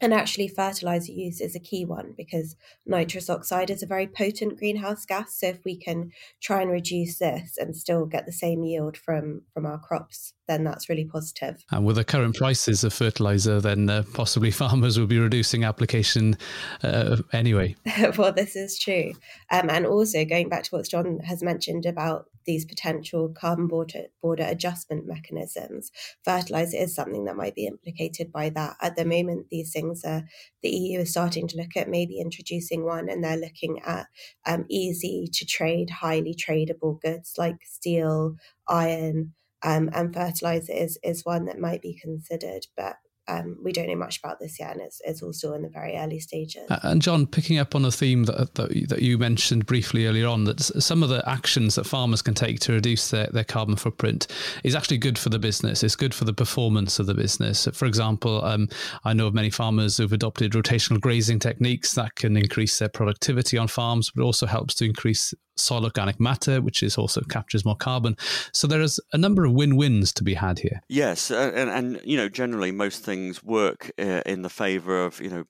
And 0.00 0.12
actually, 0.12 0.48
fertilizer 0.48 1.12
use 1.12 1.40
is 1.40 1.54
a 1.54 1.60
key 1.60 1.84
one 1.84 2.12
because 2.16 2.54
nitrous 2.84 3.30
oxide 3.30 3.70
is 3.70 3.82
a 3.82 3.86
very 3.86 4.06
potent 4.06 4.58
greenhouse 4.58 5.06
gas. 5.06 5.38
So, 5.40 5.48
if 5.48 5.64
we 5.64 5.76
can 5.76 6.12
try 6.42 6.60
and 6.60 6.70
reduce 6.70 7.18
this 7.18 7.56
and 7.56 7.74
still 7.74 8.04
get 8.04 8.26
the 8.26 8.32
same 8.32 8.62
yield 8.62 8.96
from, 8.98 9.42
from 9.54 9.64
our 9.64 9.78
crops, 9.78 10.34
then 10.48 10.64
that's 10.64 10.88
really 10.90 11.06
positive. 11.06 11.64
And 11.70 11.86
with 11.86 11.96
the 11.96 12.04
current 12.04 12.36
prices 12.36 12.84
of 12.84 12.92
fertilizer, 12.92 13.60
then 13.60 13.88
uh, 13.88 14.02
possibly 14.12 14.50
farmers 14.62 14.98
will 14.98 15.06
be 15.06 15.18
reducing 15.18 15.64
application 15.64 16.36
uh, 16.82 17.16
anyway. 17.32 17.74
well, 18.18 18.32
this 18.32 18.54
is 18.54 18.78
true. 18.78 19.12
Um, 19.50 19.70
and 19.70 19.86
also, 19.86 20.24
going 20.24 20.50
back 20.50 20.64
to 20.64 20.70
what 20.76 20.88
John 20.88 21.20
has 21.20 21.42
mentioned 21.42 21.86
about 21.86 22.26
these 22.46 22.64
potential 22.64 23.28
carbon 23.28 23.66
border, 23.66 24.04
border 24.22 24.44
adjustment 24.44 25.06
mechanisms. 25.06 25.90
Fertilizer 26.24 26.76
is 26.78 26.94
something 26.94 27.24
that 27.24 27.36
might 27.36 27.54
be 27.54 27.66
implicated 27.66 28.32
by 28.32 28.50
that. 28.50 28.76
At 28.80 28.96
the 28.96 29.04
moment, 29.04 29.46
these 29.50 29.72
things 29.72 30.04
are 30.04 30.24
the 30.62 30.70
EU 30.70 31.00
is 31.00 31.10
starting 31.10 31.48
to 31.48 31.56
look 31.56 31.76
at 31.76 31.88
maybe 31.88 32.20
introducing 32.20 32.84
one, 32.84 33.08
and 33.08 33.22
they're 33.22 33.36
looking 33.36 33.80
at 33.84 34.06
um, 34.46 34.64
easy 34.68 35.28
to 35.32 35.44
trade, 35.44 35.90
highly 35.90 36.34
tradable 36.34 37.00
goods 37.00 37.34
like 37.38 37.56
steel, 37.64 38.36
iron. 38.68 39.34
Um, 39.62 39.88
and 39.92 40.14
fertilizer 40.14 40.72
is, 40.72 40.98
is 41.02 41.24
one 41.24 41.46
that 41.46 41.58
might 41.58 41.82
be 41.82 41.98
considered, 42.00 42.66
but 42.76 42.96
um, 43.28 43.56
we 43.62 43.72
don't 43.72 43.88
know 43.88 43.96
much 43.96 44.18
about 44.18 44.38
this 44.38 44.58
yet, 44.60 44.72
and 44.72 44.80
it's, 44.80 45.00
it's 45.04 45.22
all 45.22 45.32
still 45.32 45.54
in 45.54 45.62
the 45.62 45.68
very 45.68 45.96
early 45.96 46.20
stages. 46.20 46.64
And 46.82 47.02
John, 47.02 47.26
picking 47.26 47.58
up 47.58 47.74
on 47.74 47.84
a 47.84 47.90
theme 47.90 48.24
that, 48.24 48.54
that, 48.54 48.88
that 48.88 49.02
you 49.02 49.18
mentioned 49.18 49.66
briefly 49.66 50.06
earlier 50.06 50.28
on, 50.28 50.44
that 50.44 50.60
some 50.60 51.02
of 51.02 51.08
the 51.08 51.28
actions 51.28 51.74
that 51.74 51.84
farmers 51.84 52.22
can 52.22 52.34
take 52.34 52.60
to 52.60 52.72
reduce 52.72 53.10
their, 53.10 53.26
their 53.28 53.44
carbon 53.44 53.76
footprint 53.76 54.28
is 54.62 54.74
actually 54.74 54.98
good 54.98 55.18
for 55.18 55.28
the 55.28 55.38
business. 55.38 55.82
It's 55.82 55.96
good 55.96 56.14
for 56.14 56.24
the 56.24 56.32
performance 56.32 56.98
of 56.98 57.06
the 57.06 57.14
business. 57.14 57.66
For 57.72 57.86
example, 57.86 58.44
um, 58.44 58.68
I 59.04 59.12
know 59.12 59.26
of 59.26 59.34
many 59.34 59.50
farmers 59.50 59.96
who've 59.96 60.12
adopted 60.12 60.52
rotational 60.52 61.00
grazing 61.00 61.40
techniques 61.40 61.94
that 61.94 62.14
can 62.14 62.36
increase 62.36 62.78
their 62.78 62.88
productivity 62.88 63.58
on 63.58 63.68
farms, 63.68 64.10
but 64.14 64.22
also 64.22 64.46
helps 64.46 64.74
to 64.76 64.84
increase 64.84 65.34
soil 65.56 65.84
organic 65.84 66.20
matter, 66.20 66.60
which 66.60 66.82
is 66.82 66.96
also 66.98 67.20
captures 67.22 67.64
more 67.64 67.76
carbon. 67.76 68.16
So 68.52 68.66
there 68.66 68.80
is 68.80 69.00
a 69.12 69.18
number 69.18 69.44
of 69.44 69.52
win-wins 69.52 70.12
to 70.14 70.24
be 70.24 70.34
had 70.34 70.58
here. 70.58 70.80
Yes, 70.88 71.30
and, 71.30 71.70
and 71.70 72.00
you 72.04 72.16
know 72.16 72.28
generally 72.28 72.72
most 72.72 73.02
things 73.02 73.42
work 73.42 73.90
uh, 73.98 74.22
in 74.26 74.42
the 74.42 74.50
favour 74.50 75.04
of 75.04 75.20
you 75.20 75.30
know 75.30 75.44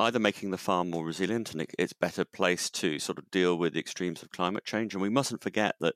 either 0.00 0.18
making 0.18 0.50
the 0.50 0.58
farm 0.58 0.90
more 0.90 1.04
resilient 1.04 1.52
and 1.52 1.62
it, 1.62 1.70
it's 1.78 1.92
better 1.92 2.24
placed 2.24 2.74
to 2.74 2.98
sort 2.98 3.16
of 3.18 3.30
deal 3.30 3.56
with 3.56 3.74
the 3.74 3.78
extremes 3.80 4.22
of 4.22 4.30
climate 4.30 4.64
change. 4.64 4.92
And 4.92 5.02
we 5.02 5.08
mustn't 5.08 5.42
forget 5.42 5.76
that 5.80 5.94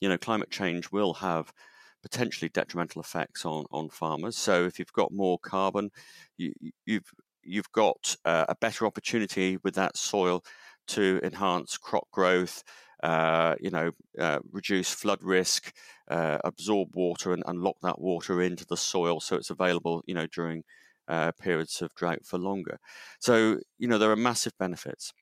you 0.00 0.08
know 0.08 0.18
climate 0.18 0.50
change 0.50 0.92
will 0.92 1.14
have 1.14 1.52
potentially 2.02 2.48
detrimental 2.48 3.02
effects 3.02 3.44
on 3.44 3.64
on 3.70 3.88
farmers. 3.88 4.36
So 4.36 4.64
if 4.64 4.78
you've 4.78 4.92
got 4.92 5.12
more 5.12 5.38
carbon, 5.38 5.90
you, 6.36 6.52
you've 6.86 7.10
you've 7.42 7.72
got 7.72 8.16
uh, 8.24 8.44
a 8.48 8.54
better 8.54 8.86
opportunity 8.86 9.58
with 9.64 9.74
that 9.74 9.96
soil 9.96 10.44
to 10.88 11.20
enhance 11.22 11.76
crop 11.76 12.08
growth, 12.10 12.62
uh, 13.02 13.54
you 13.60 13.70
know, 13.70 13.92
uh, 14.18 14.40
reduce 14.50 14.92
flood 14.92 15.22
risk, 15.22 15.72
uh, 16.10 16.38
absorb 16.44 16.88
water 16.94 17.32
and, 17.32 17.42
and, 17.46 17.60
lock 17.60 17.76
that 17.82 18.00
water 18.00 18.42
into 18.42 18.64
the 18.66 18.76
soil 18.76 19.20
so 19.20 19.36
it's 19.36 19.50
available, 19.50 20.02
you 20.06 20.14
know, 20.14 20.26
during 20.26 20.64
uh, 21.06 21.32
periods 21.40 21.80
of 21.80 21.94
drought 21.94 22.24
for 22.24 22.38
longer. 22.38 22.78
So, 23.20 23.58
you 23.78 23.88
know, 23.88 23.98
there 23.98 24.10
are 24.10 24.16
massive 24.16 24.52
benefits. 24.58 25.12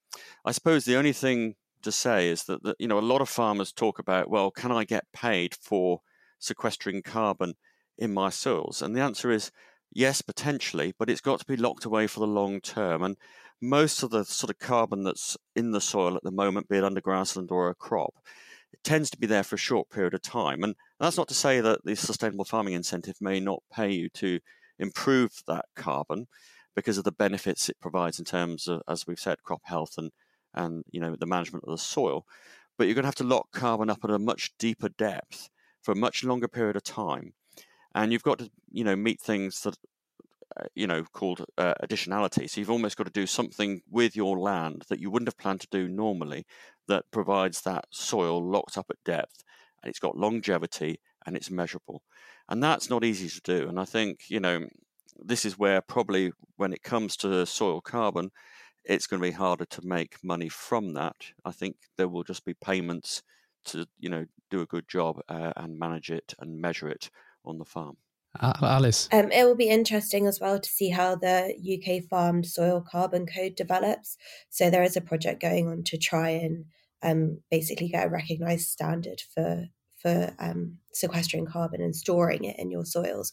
I 0.44 0.52
suppose 0.52 0.84
the 0.84 0.96
only 0.96 1.12
thing 1.12 1.54
to 1.82 1.92
say 1.92 2.28
is 2.28 2.44
that, 2.44 2.62
that, 2.62 2.76
you 2.78 2.88
know, 2.88 2.98
a 2.98 3.00
lot 3.00 3.20
of 3.20 3.28
farmers 3.28 3.72
talk 3.72 3.98
about, 3.98 4.30
well, 4.30 4.50
can 4.50 4.72
I 4.72 4.84
get 4.84 5.12
paid 5.12 5.54
for 5.54 6.00
sequestering 6.38 7.02
carbon 7.02 7.54
in 7.98 8.14
my 8.14 8.30
soils? 8.30 8.82
And 8.82 8.96
the 8.96 9.00
answer 9.00 9.30
is 9.30 9.50
yes, 9.92 10.22
potentially, 10.22 10.94
but 10.98 11.08
it's 11.08 11.20
got 11.20 11.40
to 11.40 11.46
be 11.46 11.56
locked 11.56 11.84
away 11.84 12.06
for 12.06 12.20
the 12.20 12.26
long 12.26 12.60
term. 12.60 13.02
And 13.02 13.16
most 13.60 14.02
of 14.02 14.10
the 14.10 14.24
sort 14.24 14.50
of 14.50 14.58
carbon 14.58 15.02
that's 15.02 15.36
in 15.54 15.70
the 15.70 15.80
soil 15.80 16.16
at 16.16 16.22
the 16.22 16.30
moment, 16.30 16.68
be 16.68 16.76
it 16.76 16.84
under 16.84 17.00
grassland 17.00 17.50
or 17.50 17.68
a 17.68 17.74
crop, 17.74 18.14
it 18.72 18.82
tends 18.84 19.10
to 19.10 19.18
be 19.18 19.26
there 19.26 19.42
for 19.42 19.54
a 19.54 19.58
short 19.58 19.90
period 19.90 20.14
of 20.14 20.22
time. 20.22 20.62
And 20.62 20.74
that's 21.00 21.16
not 21.16 21.28
to 21.28 21.34
say 21.34 21.60
that 21.60 21.84
the 21.84 21.96
sustainable 21.96 22.44
farming 22.44 22.74
incentive 22.74 23.16
may 23.20 23.40
not 23.40 23.62
pay 23.72 23.90
you 23.90 24.08
to 24.10 24.40
improve 24.78 25.42
that 25.46 25.64
carbon 25.74 26.26
because 26.74 26.98
of 26.98 27.04
the 27.04 27.12
benefits 27.12 27.68
it 27.68 27.80
provides 27.80 28.18
in 28.18 28.24
terms 28.24 28.68
of, 28.68 28.82
as 28.86 29.06
we've 29.06 29.18
said, 29.18 29.42
crop 29.42 29.62
health 29.64 29.94
and 29.96 30.10
and 30.54 30.84
you 30.90 31.00
know 31.00 31.14
the 31.18 31.26
management 31.26 31.64
of 31.64 31.70
the 31.70 31.78
soil. 31.78 32.24
But 32.76 32.86
you're 32.86 32.94
going 32.94 33.04
to 33.04 33.08
have 33.08 33.14
to 33.16 33.24
lock 33.24 33.52
carbon 33.52 33.90
up 33.90 34.04
at 34.04 34.10
a 34.10 34.18
much 34.18 34.52
deeper 34.58 34.88
depth 34.88 35.48
for 35.82 35.92
a 35.92 35.96
much 35.96 36.24
longer 36.24 36.48
period 36.48 36.76
of 36.76 36.82
time, 36.82 37.32
and 37.94 38.12
you've 38.12 38.22
got 38.22 38.38
to 38.38 38.50
you 38.70 38.84
know 38.84 38.96
meet 38.96 39.20
things 39.20 39.62
that 39.62 39.76
you 40.74 40.86
know, 40.86 41.04
called 41.04 41.44
uh, 41.58 41.74
additionality. 41.82 42.48
So 42.48 42.60
you've 42.60 42.70
almost 42.70 42.96
got 42.96 43.06
to 43.06 43.12
do 43.12 43.26
something 43.26 43.82
with 43.90 44.16
your 44.16 44.38
land 44.38 44.84
that 44.88 45.00
you 45.00 45.10
wouldn't 45.10 45.28
have 45.28 45.38
planned 45.38 45.60
to 45.62 45.68
do 45.70 45.88
normally 45.88 46.46
that 46.88 47.10
provides 47.10 47.62
that 47.62 47.86
soil 47.90 48.42
locked 48.42 48.78
up 48.78 48.86
at 48.90 49.02
depth 49.04 49.44
and 49.82 49.90
it's 49.90 49.98
got 49.98 50.16
longevity 50.16 51.00
and 51.26 51.36
it's 51.36 51.50
measurable. 51.50 52.02
And 52.48 52.62
that's 52.62 52.88
not 52.88 53.04
easy 53.04 53.28
to 53.28 53.40
do. 53.40 53.68
And 53.68 53.78
I 53.80 53.84
think, 53.84 54.28
you 54.28 54.40
know, 54.40 54.66
this 55.18 55.44
is 55.44 55.58
where 55.58 55.80
probably 55.80 56.32
when 56.56 56.72
it 56.72 56.82
comes 56.82 57.16
to 57.18 57.44
soil 57.46 57.80
carbon, 57.80 58.30
it's 58.84 59.06
going 59.06 59.20
to 59.20 59.28
be 59.28 59.32
harder 59.32 59.64
to 59.64 59.86
make 59.86 60.22
money 60.22 60.48
from 60.48 60.94
that. 60.94 61.16
I 61.44 61.50
think 61.52 61.76
there 61.96 62.08
will 62.08 62.22
just 62.22 62.44
be 62.44 62.54
payments 62.54 63.22
to, 63.66 63.86
you 63.98 64.08
know, 64.08 64.26
do 64.50 64.60
a 64.60 64.66
good 64.66 64.88
job 64.88 65.20
uh, 65.28 65.52
and 65.56 65.78
manage 65.78 66.10
it 66.10 66.34
and 66.38 66.60
measure 66.60 66.88
it 66.88 67.10
on 67.44 67.58
the 67.58 67.64
farm. 67.64 67.96
Alice. 68.40 69.08
Um, 69.12 69.30
it 69.32 69.44
will 69.44 69.56
be 69.56 69.68
interesting 69.68 70.26
as 70.26 70.40
well 70.40 70.58
to 70.58 70.68
see 70.68 70.90
how 70.90 71.16
the 71.16 71.54
UK 71.56 72.08
farmed 72.08 72.46
soil 72.46 72.80
carbon 72.80 73.26
code 73.26 73.54
develops. 73.54 74.16
So 74.50 74.70
there 74.70 74.82
is 74.82 74.96
a 74.96 75.00
project 75.00 75.40
going 75.40 75.68
on 75.68 75.82
to 75.84 75.98
try 75.98 76.30
and 76.30 76.64
um, 77.02 77.40
basically 77.50 77.88
get 77.88 78.06
a 78.06 78.10
recognised 78.10 78.68
standard 78.68 79.22
for 79.34 79.66
for 79.98 80.34
um, 80.38 80.78
sequestering 80.92 81.46
carbon 81.46 81.80
and 81.80 81.96
storing 81.96 82.44
it 82.44 82.56
in 82.58 82.70
your 82.70 82.84
soils. 82.84 83.32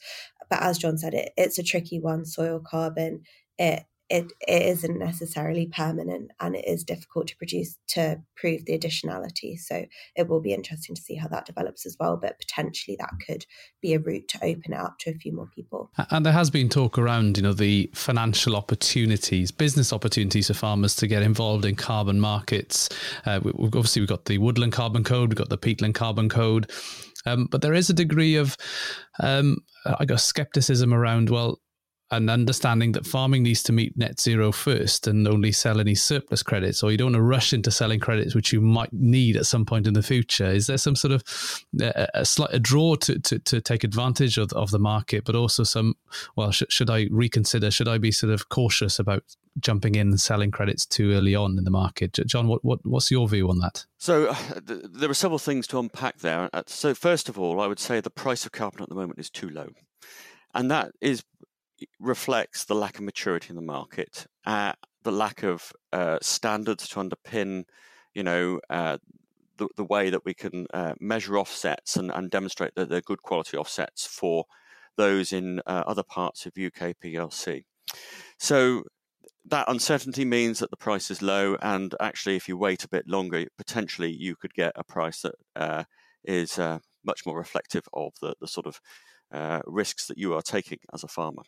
But 0.49 0.63
as 0.63 0.77
John 0.77 0.97
said, 0.97 1.13
it, 1.13 1.31
it's 1.37 1.59
a 1.59 1.63
tricky 1.63 1.99
one. 1.99 2.25
Soil 2.25 2.61
carbon 2.65 3.23
it 3.57 3.83
it, 4.13 4.31
it 4.47 4.61
isn't 4.61 4.99
necessarily 4.99 5.65
permanent 5.65 6.29
and 6.39 6.55
it 6.55 6.67
is 6.67 6.83
difficult 6.83 7.25
to 7.27 7.35
produce 7.35 7.79
to 7.87 8.21
prove 8.35 8.63
the 8.65 8.77
additionality. 8.77 9.57
So 9.57 9.85
it 10.15 10.27
will 10.27 10.39
be 10.39 10.53
interesting 10.53 10.95
to 10.95 11.01
see 11.01 11.15
how 11.15 11.27
that 11.29 11.47
develops 11.47 11.83
as 11.87 11.97
well. 11.99 12.15
But 12.15 12.37
potentially 12.37 12.95
that 12.99 13.09
could 13.25 13.47
be 13.81 13.95
a 13.95 13.99
route 13.99 14.27
to 14.27 14.37
open 14.45 14.73
it 14.73 14.79
up 14.79 14.99
to 14.99 15.09
a 15.09 15.15
few 15.15 15.33
more 15.33 15.49
people. 15.55 15.89
And 16.11 16.23
there 16.23 16.31
has 16.31 16.51
been 16.51 16.69
talk 16.69 16.99
around, 16.99 17.37
you 17.37 17.43
know, 17.43 17.53
the 17.53 17.89
financial 17.95 18.55
opportunities, 18.55 19.49
business 19.49 19.91
opportunities 19.91 20.45
for 20.45 20.53
farmers 20.53 20.95
to 20.97 21.07
get 21.07 21.23
involved 21.23 21.65
in 21.65 21.75
carbon 21.75 22.19
markets. 22.19 22.89
Uh, 23.25 23.39
we, 23.41 23.51
obviously, 23.65 24.03
we've 24.03 24.09
got 24.09 24.25
the 24.25 24.37
woodland 24.37 24.73
carbon 24.73 25.03
code, 25.03 25.29
we've 25.29 25.37
got 25.37 25.49
the 25.49 25.57
peatland 25.57 25.95
carbon 25.95 26.29
code. 26.29 26.69
Um, 27.25 27.47
but 27.49 27.63
there 27.63 27.73
is 27.73 27.89
a 27.89 27.93
degree 27.93 28.35
of, 28.35 28.57
um, 29.21 29.57
I 29.85 30.05
guess, 30.05 30.23
skepticism 30.23 30.93
around, 30.93 31.31
well, 31.31 31.61
an 32.17 32.29
understanding 32.29 32.93
that 32.93 33.05
farming 33.05 33.43
needs 33.43 33.63
to 33.63 33.73
meet 33.73 33.97
net 33.97 34.19
zero 34.19 34.51
first 34.51 35.07
and 35.07 35.27
only 35.27 35.51
sell 35.51 35.79
any 35.79 35.95
surplus 35.95 36.43
credits, 36.43 36.83
or 36.83 36.91
you 36.91 36.97
don't 36.97 37.13
want 37.13 37.15
to 37.15 37.21
rush 37.21 37.53
into 37.53 37.71
selling 37.71 37.99
credits 37.99 38.35
which 38.35 38.53
you 38.53 38.61
might 38.61 38.93
need 38.93 39.35
at 39.35 39.45
some 39.45 39.65
point 39.65 39.87
in 39.87 39.93
the 39.93 40.03
future. 40.03 40.45
Is 40.45 40.67
there 40.67 40.77
some 40.77 40.95
sort 40.95 41.13
of 41.13 41.23
a, 41.81 42.07
a 42.13 42.25
slight 42.25 42.53
a 42.53 42.59
draw 42.59 42.95
to, 42.95 43.19
to, 43.19 43.39
to 43.39 43.61
take 43.61 43.83
advantage 43.83 44.37
of, 44.37 44.51
of 44.53 44.71
the 44.71 44.79
market, 44.79 45.25
but 45.25 45.35
also 45.35 45.63
some, 45.63 45.95
well, 46.35 46.51
sh- 46.51 46.63
should 46.69 46.89
I 46.89 47.07
reconsider? 47.11 47.71
Should 47.71 47.87
I 47.87 47.97
be 47.97 48.11
sort 48.11 48.33
of 48.33 48.49
cautious 48.49 48.99
about 48.99 49.23
jumping 49.59 49.95
in 49.95 50.07
and 50.09 50.19
selling 50.19 50.49
credits 50.49 50.85
too 50.85 51.11
early 51.11 51.35
on 51.35 51.57
in 51.57 51.63
the 51.63 51.71
market? 51.71 52.13
John, 52.25 52.47
what, 52.47 52.63
what 52.63 52.79
what's 52.83 53.11
your 53.11 53.27
view 53.27 53.49
on 53.49 53.59
that? 53.59 53.85
So 53.97 54.27
uh, 54.27 54.35
th- 54.65 54.85
there 54.91 55.09
are 55.09 55.13
several 55.13 55.39
things 55.39 55.67
to 55.67 55.79
unpack 55.79 56.19
there. 56.19 56.49
Uh, 56.53 56.63
so 56.67 56.93
first 56.93 57.29
of 57.29 57.37
all, 57.39 57.61
I 57.61 57.67
would 57.67 57.79
say 57.79 57.99
the 57.99 58.09
price 58.09 58.45
of 58.45 58.51
carbon 58.51 58.81
at 58.83 58.89
the 58.89 58.95
moment 58.95 59.19
is 59.19 59.29
too 59.29 59.49
low, 59.49 59.69
and 60.53 60.71
that 60.71 60.91
is 61.01 61.23
reflects 61.99 62.65
the 62.65 62.75
lack 62.75 62.97
of 62.97 63.03
maturity 63.03 63.49
in 63.49 63.55
the 63.55 63.61
market, 63.61 64.27
uh, 64.45 64.73
the 65.03 65.11
lack 65.11 65.43
of 65.43 65.71
uh, 65.91 66.17
standards 66.21 66.87
to 66.89 66.95
underpin, 66.99 67.63
you 68.13 68.23
know, 68.23 68.59
uh, 68.69 68.97
the, 69.57 69.67
the 69.77 69.83
way 69.83 70.09
that 70.09 70.25
we 70.25 70.33
can 70.33 70.65
uh, 70.73 70.93
measure 70.99 71.37
offsets 71.37 71.95
and, 71.95 72.11
and 72.11 72.31
demonstrate 72.31 72.73
that 72.75 72.89
they're 72.89 73.01
good 73.01 73.21
quality 73.21 73.57
offsets 73.57 74.05
for 74.05 74.45
those 74.97 75.31
in 75.31 75.59
uh, 75.65 75.83
other 75.85 76.03
parts 76.03 76.45
of 76.45 76.53
UK 76.57 76.95
PLC. 77.03 77.63
So 78.39 78.83
that 79.45 79.69
uncertainty 79.69 80.25
means 80.25 80.59
that 80.59 80.71
the 80.71 80.77
price 80.77 81.11
is 81.11 81.21
low, 81.21 81.57
and 81.61 81.93
actually, 81.99 82.35
if 82.35 82.47
you 82.47 82.57
wait 82.57 82.83
a 82.83 82.89
bit 82.89 83.07
longer, 83.07 83.45
potentially 83.57 84.11
you 84.11 84.35
could 84.35 84.53
get 84.53 84.71
a 84.75 84.83
price 84.83 85.21
that 85.21 85.35
uh, 85.55 85.83
is 86.23 86.57
much 87.05 87.25
more 87.25 87.37
reflective 87.37 87.83
of 87.93 88.13
the, 88.21 88.35
the 88.39 88.47
sort 88.47 88.65
of 88.65 88.79
risks 89.65 90.07
that 90.07 90.17
you 90.17 90.33
are 90.33 90.41
taking 90.41 90.79
as 90.93 91.03
a 91.03 91.07
farmer. 91.07 91.43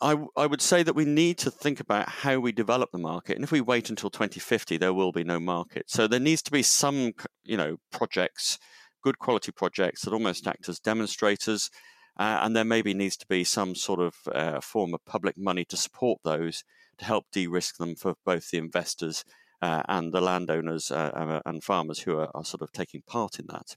I, 0.00 0.16
I 0.36 0.46
would 0.46 0.60
say 0.60 0.82
that 0.82 0.94
we 0.94 1.06
need 1.06 1.38
to 1.38 1.50
think 1.50 1.80
about 1.80 2.08
how 2.08 2.38
we 2.38 2.52
develop 2.52 2.90
the 2.92 2.98
market. 2.98 3.36
And 3.36 3.44
if 3.44 3.50
we 3.50 3.62
wait 3.62 3.88
until 3.88 4.10
2050, 4.10 4.76
there 4.76 4.92
will 4.92 5.12
be 5.12 5.24
no 5.24 5.40
market. 5.40 5.84
So 5.88 6.06
there 6.06 6.20
needs 6.20 6.42
to 6.42 6.50
be 6.50 6.62
some, 6.62 7.14
you 7.44 7.56
know, 7.56 7.78
projects, 7.90 8.58
good 9.02 9.18
quality 9.18 9.52
projects 9.52 10.02
that 10.02 10.12
almost 10.12 10.46
act 10.46 10.68
as 10.68 10.78
demonstrators. 10.78 11.70
Uh, 12.18 12.40
and 12.42 12.54
there 12.54 12.64
maybe 12.64 12.92
needs 12.92 13.16
to 13.18 13.26
be 13.26 13.42
some 13.42 13.74
sort 13.74 14.00
of 14.00 14.14
uh, 14.34 14.60
form 14.60 14.92
of 14.92 15.04
public 15.06 15.38
money 15.38 15.64
to 15.64 15.76
support 15.76 16.20
those 16.24 16.62
to 16.98 17.04
help 17.04 17.26
de-risk 17.32 17.76
them 17.76 17.94
for 17.94 18.14
both 18.24 18.50
the 18.50 18.58
investors 18.58 19.24
uh, 19.62 19.82
and 19.88 20.12
the 20.12 20.20
landowners 20.20 20.90
uh, 20.90 21.40
and 21.46 21.64
farmers 21.64 22.00
who 22.00 22.18
are, 22.18 22.30
are 22.34 22.44
sort 22.44 22.62
of 22.62 22.72
taking 22.72 23.02
part 23.06 23.38
in 23.38 23.46
that 23.48 23.76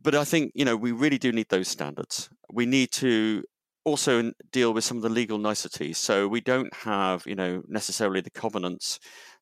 but 0.00 0.14
I 0.14 0.24
think 0.24 0.52
you 0.54 0.64
know 0.64 0.76
we 0.76 0.92
really 0.92 1.18
do 1.18 1.32
need 1.32 1.48
those 1.48 1.68
standards. 1.68 2.28
We 2.52 2.66
need 2.66 2.92
to 2.92 3.44
also 3.84 4.32
deal 4.50 4.72
with 4.72 4.84
some 4.84 4.96
of 4.96 5.02
the 5.02 5.08
legal 5.08 5.38
niceties. 5.38 5.98
So 5.98 6.28
we 6.28 6.40
don't 6.40 6.72
have, 6.74 7.26
you 7.26 7.34
know, 7.34 7.62
necessarily 7.68 8.20
the 8.20 8.30
covenants 8.30 8.98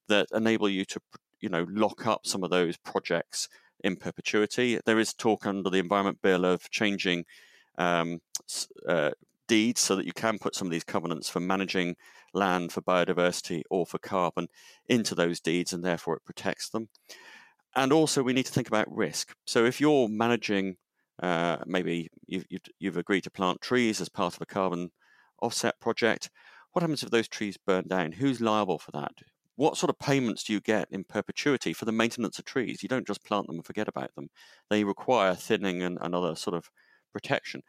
that 0.09 0.27
enable 0.33 0.69
you 0.69 0.85
to, 0.87 1.01
you 1.41 1.49
know, 1.49 1.67
lock 1.69 2.07
up 2.07 2.27
some 2.27 2.43
of 2.43 2.51
those 2.51 2.77
projects 2.79 3.49
in 3.83 3.97
perpetuity. 3.97 4.79
There 4.85 4.99
is 4.99 5.15
talk 5.15 5.47
under 5.47 5.71
the 5.71 5.79
Environment 5.79 6.19
Bill 6.23 6.45
of 6.45 6.71
changing 6.71 7.25
um, 7.79 8.21
uh, 8.89 9.11
deeds 9.47 9.81
so 9.81 9.97
that 9.97 10.07
you 10.07 10.13
can 10.13 10.39
put 10.39 10.55
some 10.55 10.67
of 10.67 10.73
these 10.73 10.85
covenants 10.85 11.29
for 11.29 11.41
managing 11.41 11.97
land 12.33 12.73
for 12.73 12.83
biodiversity 12.83 13.63
or 13.71 13.85
for 13.85 13.99
carbon 13.99 14.49
into 14.89 15.15
those 15.15 15.41
deeds, 15.41 15.73
and 15.73 15.85
therefore 15.85 16.17
it 16.17 16.25
protects 16.25 16.69
them. 16.71 16.89
And 17.77 17.93
also, 17.93 18.23
we 18.23 18.33
need 18.33 18.47
to 18.47 18.53
think 18.53 18.69
about 18.69 18.91
risk. 18.95 19.33
So 19.47 19.65
if 19.65 19.81
you're 19.81 20.09
managing 20.09 20.77
uh, 21.23 21.59
maybe 21.67 22.09
you've, 22.27 22.47
you've, 22.49 22.63
you've, 22.79 22.97
agreed 22.97 23.23
to 23.23 23.31
plant 23.31 23.61
trees 23.61 24.01
as 24.01 24.09
part 24.09 24.35
of 24.35 24.41
a 24.41 24.47
carbon 24.47 24.91
offset 25.43 25.79
project. 25.81 26.31
What 26.73 26.83
happens 26.83 27.03
if 27.03 27.11
those 27.11 27.29
trees 27.29 27.59
burn 27.67 27.89
down? 27.89 28.13
Who's 28.13 28.41
liable 28.41 28.79
for 28.79 28.91
that? 28.93 29.13
What 29.57 29.77
sort 29.77 29.91
of 29.91 29.99
payments 29.99 30.45
do 30.45 30.55
you 30.55 30.61
get 30.61 30.89
in 30.91 31.05
perpetuity 31.05 31.75
for 31.75 31.85
the 31.85 31.93
maintenance 31.93 32.39
of 32.39 32.47
trees? 32.47 32.83
You 32.83 32.89
don't 32.89 33.07
just 33.07 33.25
plant 33.25 33.49
them 33.49 33.57
and 33.57 33.65
forget 33.65 33.89
about 33.89 34.15
them. 34.15 34.29
They 34.71 34.85
require 34.85 35.35
thinning 35.35 35.83
and, 35.83 35.99
and 36.01 36.15
other 36.15 36.35
sort 36.35 36.57
of 36.57 36.71
protection. 37.13 37.63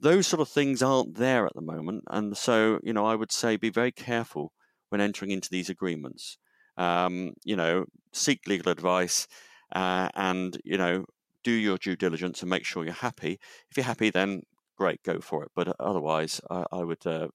Those 0.00 0.26
sort 0.26 0.40
of 0.40 0.48
things 0.48 0.82
aren't 0.82 1.16
there 1.16 1.46
at 1.46 1.54
the 1.54 1.60
moment. 1.60 2.04
And 2.08 2.36
so, 2.36 2.78
you 2.82 2.94
know, 2.94 3.04
I 3.04 3.16
would 3.16 3.32
say 3.32 3.56
be 3.56 3.70
very 3.70 3.92
careful 3.92 4.52
when 4.88 5.02
entering 5.02 5.30
into 5.30 5.50
these 5.50 5.68
agreements. 5.68 6.38
Um, 6.76 7.34
you 7.44 7.56
know, 7.56 7.86
seek 8.12 8.46
legal 8.46 8.72
advice 8.72 9.26
uh, 9.74 10.08
and, 10.14 10.56
you 10.64 10.76
know, 10.76 11.04
do 11.42 11.52
your 11.52 11.78
due 11.78 11.96
diligence 11.96 12.40
and 12.42 12.50
make 12.50 12.64
sure 12.64 12.84
you're 12.84 12.92
happy. 12.92 13.38
If 13.70 13.76
you're 13.76 13.84
happy, 13.84 14.10
then 14.10 14.42
great, 14.76 15.02
go 15.02 15.20
for 15.20 15.44
it. 15.44 15.50
But 15.54 15.68
uh, 15.68 15.74
otherwise, 15.78 16.40
I, 16.50 16.64
I 16.72 16.82
would 16.82 17.06
uh, 17.06 17.28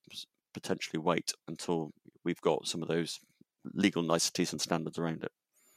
potentially 0.54 1.00
wait 1.00 1.32
until 1.48 1.92
we've 2.24 2.42
got 2.42 2.68
some 2.68 2.82
of 2.82 2.88
those 2.88 3.20
legal 3.74 4.04
niceties 4.04 4.52
and 4.52 4.62
standards 4.62 4.98
around 4.98 5.24
it. 5.24 5.32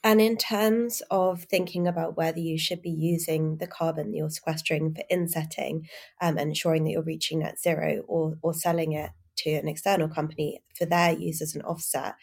And 0.05 0.19
in 0.19 0.35
terms 0.35 1.01
of 1.09 1.43
thinking 1.43 1.87
about 1.87 2.17
whether 2.17 2.39
you 2.39 2.57
should 2.57 2.81
be 2.81 2.89
using 2.89 3.57
the 3.57 3.67
carbon 3.67 4.11
that 4.11 4.17
you're 4.17 4.29
sequestering 4.29 4.93
for 4.93 5.03
insetting 5.09 5.87
um, 6.21 6.37
and 6.37 6.49
ensuring 6.49 6.83
that 6.83 6.91
you're 6.91 7.01
reaching 7.01 7.39
net 7.39 7.57
zero 7.57 8.03
or, 8.07 8.37
or 8.41 8.53
selling 8.53 8.91
it 8.91 9.11
to 9.37 9.51
an 9.51 9.69
external 9.69 10.09
company 10.09 10.61
for 10.77 10.85
their 10.85 11.13
use 11.13 11.41
as 11.41 11.55
an 11.55 11.61
offset, 11.61 12.15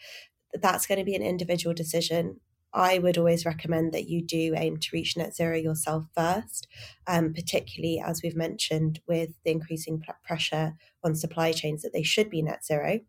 that's 0.53 0.87
going 0.87 0.99
to 0.99 1.05
be 1.05 1.15
an 1.15 1.21
individual 1.21 1.73
decision 1.73 2.39
I 2.73 2.99
would 2.99 3.17
always 3.17 3.45
recommend 3.45 3.91
that 3.93 4.07
you 4.07 4.21
do 4.21 4.53
aim 4.55 4.77
to 4.77 4.89
reach 4.93 5.17
net 5.17 5.35
zero 5.35 5.57
yourself 5.57 6.05
first, 6.15 6.67
um, 7.05 7.33
particularly 7.33 8.01
as 8.03 8.21
we've 8.23 8.35
mentioned 8.35 9.01
with 9.07 9.31
the 9.43 9.51
increasing 9.51 10.01
pressure 10.23 10.75
on 11.03 11.15
supply 11.15 11.51
chains 11.51 11.81
that 11.81 11.91
they 11.93 12.03
should 12.03 12.29
be 12.29 12.41
net 12.41 12.65
zero. 12.65 13.01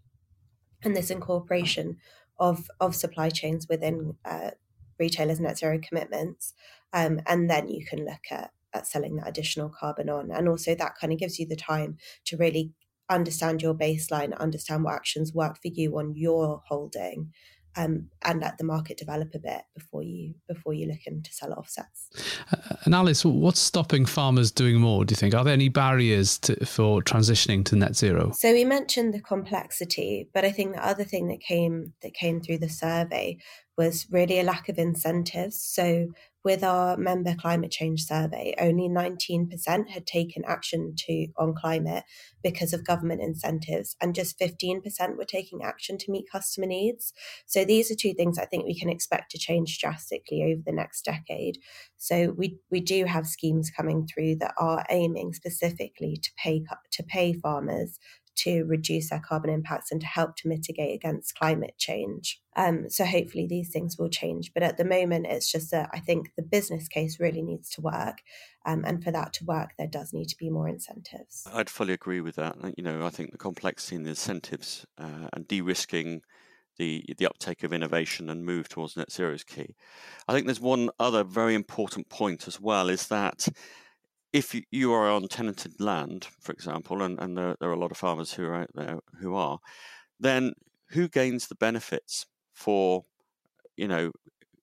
And 0.82 0.96
this 0.96 1.10
incorporation 1.10 1.98
of, 2.40 2.68
of 2.80 2.96
supply 2.96 3.30
chains 3.30 3.68
within 3.68 4.16
uh, 4.24 4.50
retailers' 4.98 5.38
net 5.38 5.58
zero 5.58 5.78
commitments. 5.80 6.54
Um, 6.92 7.20
and 7.26 7.48
then 7.48 7.68
you 7.68 7.86
can 7.86 8.04
look 8.04 8.32
at, 8.32 8.50
at 8.74 8.88
selling 8.88 9.16
that 9.16 9.28
additional 9.28 9.68
carbon 9.68 10.08
on. 10.08 10.32
And 10.32 10.48
also, 10.48 10.74
that 10.74 10.96
kind 11.00 11.12
of 11.12 11.20
gives 11.20 11.38
you 11.38 11.46
the 11.46 11.54
time 11.54 11.98
to 12.24 12.36
really 12.36 12.72
understand 13.08 13.62
your 13.62 13.74
baseline, 13.74 14.36
understand 14.38 14.84
what 14.84 14.94
actions 14.94 15.32
work 15.32 15.56
for 15.60 15.68
you 15.68 15.98
on 15.98 16.14
your 16.16 16.62
holding, 16.66 17.32
um, 17.76 18.08
and 18.22 18.40
let 18.40 18.58
the 18.58 18.64
market 18.64 18.98
develop 18.98 19.34
a 19.34 19.38
bit 19.38 19.62
before 19.74 20.02
you 20.02 20.34
before 20.46 20.74
you 20.74 20.86
look 20.86 21.06
into 21.06 21.32
sell 21.32 21.52
offsets. 21.52 22.10
Uh, 22.52 22.76
and 22.84 22.94
Alice, 22.94 23.24
what's 23.24 23.60
stopping 23.60 24.04
farmers 24.04 24.50
doing 24.50 24.78
more? 24.78 25.04
Do 25.04 25.12
you 25.12 25.16
think 25.16 25.34
are 25.34 25.44
there 25.44 25.54
any 25.54 25.68
barriers 25.68 26.38
to, 26.40 26.66
for 26.66 27.00
transitioning 27.00 27.64
to 27.66 27.76
net 27.76 27.96
zero? 27.96 28.32
So 28.32 28.52
we 28.52 28.64
mentioned 28.64 29.14
the 29.14 29.20
complexity, 29.20 30.28
but 30.34 30.44
I 30.44 30.52
think 30.52 30.74
the 30.74 30.86
other 30.86 31.04
thing 31.04 31.28
that 31.28 31.40
came 31.40 31.94
that 32.02 32.14
came 32.14 32.40
through 32.40 32.58
the 32.58 32.68
survey 32.68 33.38
was 33.78 34.06
really 34.10 34.38
a 34.38 34.44
lack 34.44 34.68
of 34.68 34.78
incentives. 34.78 35.58
So 35.60 36.08
with 36.44 36.64
our 36.64 36.96
member 36.96 37.34
climate 37.34 37.70
change 37.70 38.02
survey, 38.02 38.54
only 38.58 38.88
19% 38.88 39.88
had 39.90 40.06
taken 40.06 40.42
action 40.46 40.94
to 40.96 41.28
on 41.36 41.54
climate 41.54 42.04
because 42.42 42.72
of 42.72 42.86
government 42.86 43.20
incentives, 43.22 43.96
and 44.00 44.14
just 44.14 44.38
15% 44.38 45.16
were 45.16 45.24
taking 45.24 45.62
action 45.62 45.98
to 45.98 46.10
meet 46.10 46.30
customer 46.30 46.66
needs. 46.66 47.12
So 47.46 47.64
these 47.64 47.90
are 47.90 47.96
two 47.96 48.14
things 48.14 48.38
I 48.38 48.46
think 48.46 48.64
we 48.64 48.78
can 48.78 48.88
expect 48.90 49.30
to 49.32 49.38
change 49.38 49.78
drastically 49.78 50.42
over 50.42 50.62
the 50.64 50.72
next 50.72 51.04
decade. 51.04 51.58
So 51.96 52.34
we 52.36 52.58
we 52.70 52.80
do 52.80 53.04
have 53.04 53.26
schemes 53.26 53.70
coming 53.70 54.06
through 54.06 54.36
that 54.36 54.54
are 54.58 54.84
aiming 54.90 55.34
specifically 55.34 56.16
to 56.22 56.30
pay 56.36 56.64
to 56.92 57.02
pay 57.02 57.32
farmers 57.32 57.98
to 58.36 58.64
reduce 58.64 59.10
their 59.10 59.20
carbon 59.20 59.50
impacts 59.50 59.90
and 59.90 60.00
to 60.00 60.06
help 60.06 60.36
to 60.36 60.48
mitigate 60.48 60.94
against 60.94 61.34
climate 61.34 61.74
change. 61.78 62.40
Um, 62.56 62.88
so 62.88 63.04
hopefully 63.04 63.46
these 63.46 63.70
things 63.70 63.96
will 63.98 64.08
change. 64.08 64.52
But 64.52 64.62
at 64.62 64.76
the 64.76 64.84
moment, 64.84 65.26
it's 65.28 65.50
just 65.50 65.70
that 65.70 65.90
I 65.92 66.00
think 66.00 66.30
the 66.36 66.42
business 66.42 66.88
case 66.88 67.20
really 67.20 67.42
needs 67.42 67.70
to 67.70 67.80
work. 67.80 68.18
Um, 68.64 68.84
and 68.84 69.02
for 69.02 69.10
that 69.10 69.32
to 69.34 69.44
work, 69.44 69.70
there 69.78 69.86
does 69.86 70.12
need 70.12 70.28
to 70.28 70.36
be 70.36 70.50
more 70.50 70.68
incentives. 70.68 71.46
I'd 71.52 71.70
fully 71.70 71.92
agree 71.92 72.20
with 72.20 72.36
that. 72.36 72.56
You 72.76 72.84
know, 72.84 73.04
I 73.04 73.10
think 73.10 73.32
the 73.32 73.38
complexity 73.38 73.96
in 73.96 74.02
the 74.04 74.10
incentives 74.10 74.86
uh, 74.98 75.28
and 75.32 75.46
de-risking 75.48 76.22
the 76.78 77.04
the 77.18 77.26
uptake 77.26 77.64
of 77.64 77.72
innovation 77.72 78.30
and 78.30 78.46
move 78.46 78.68
towards 78.68 78.96
net 78.96 79.12
zero 79.12 79.34
is 79.34 79.44
key. 79.44 79.76
I 80.26 80.32
think 80.32 80.46
there's 80.46 80.60
one 80.60 80.90
other 80.98 81.22
very 81.22 81.54
important 81.54 82.08
point 82.08 82.48
as 82.48 82.60
well 82.60 82.88
is 82.88 83.08
that 83.08 83.46
if 84.32 84.58
you 84.70 84.92
are 84.92 85.10
on 85.10 85.28
tenanted 85.28 85.80
land, 85.80 86.26
for 86.40 86.52
example, 86.52 87.02
and, 87.02 87.18
and 87.20 87.36
there, 87.36 87.54
there, 87.60 87.68
are 87.68 87.74
a 87.74 87.78
lot 87.78 87.90
of 87.90 87.96
farmers 87.98 88.32
who 88.32 88.44
are 88.44 88.54
out 88.54 88.70
there 88.74 88.98
who 89.20 89.34
are, 89.34 89.58
then 90.18 90.54
who 90.90 91.08
gains 91.08 91.48
the 91.48 91.54
benefits 91.54 92.26
for, 92.54 93.04
you 93.76 93.88
know, 93.88 94.12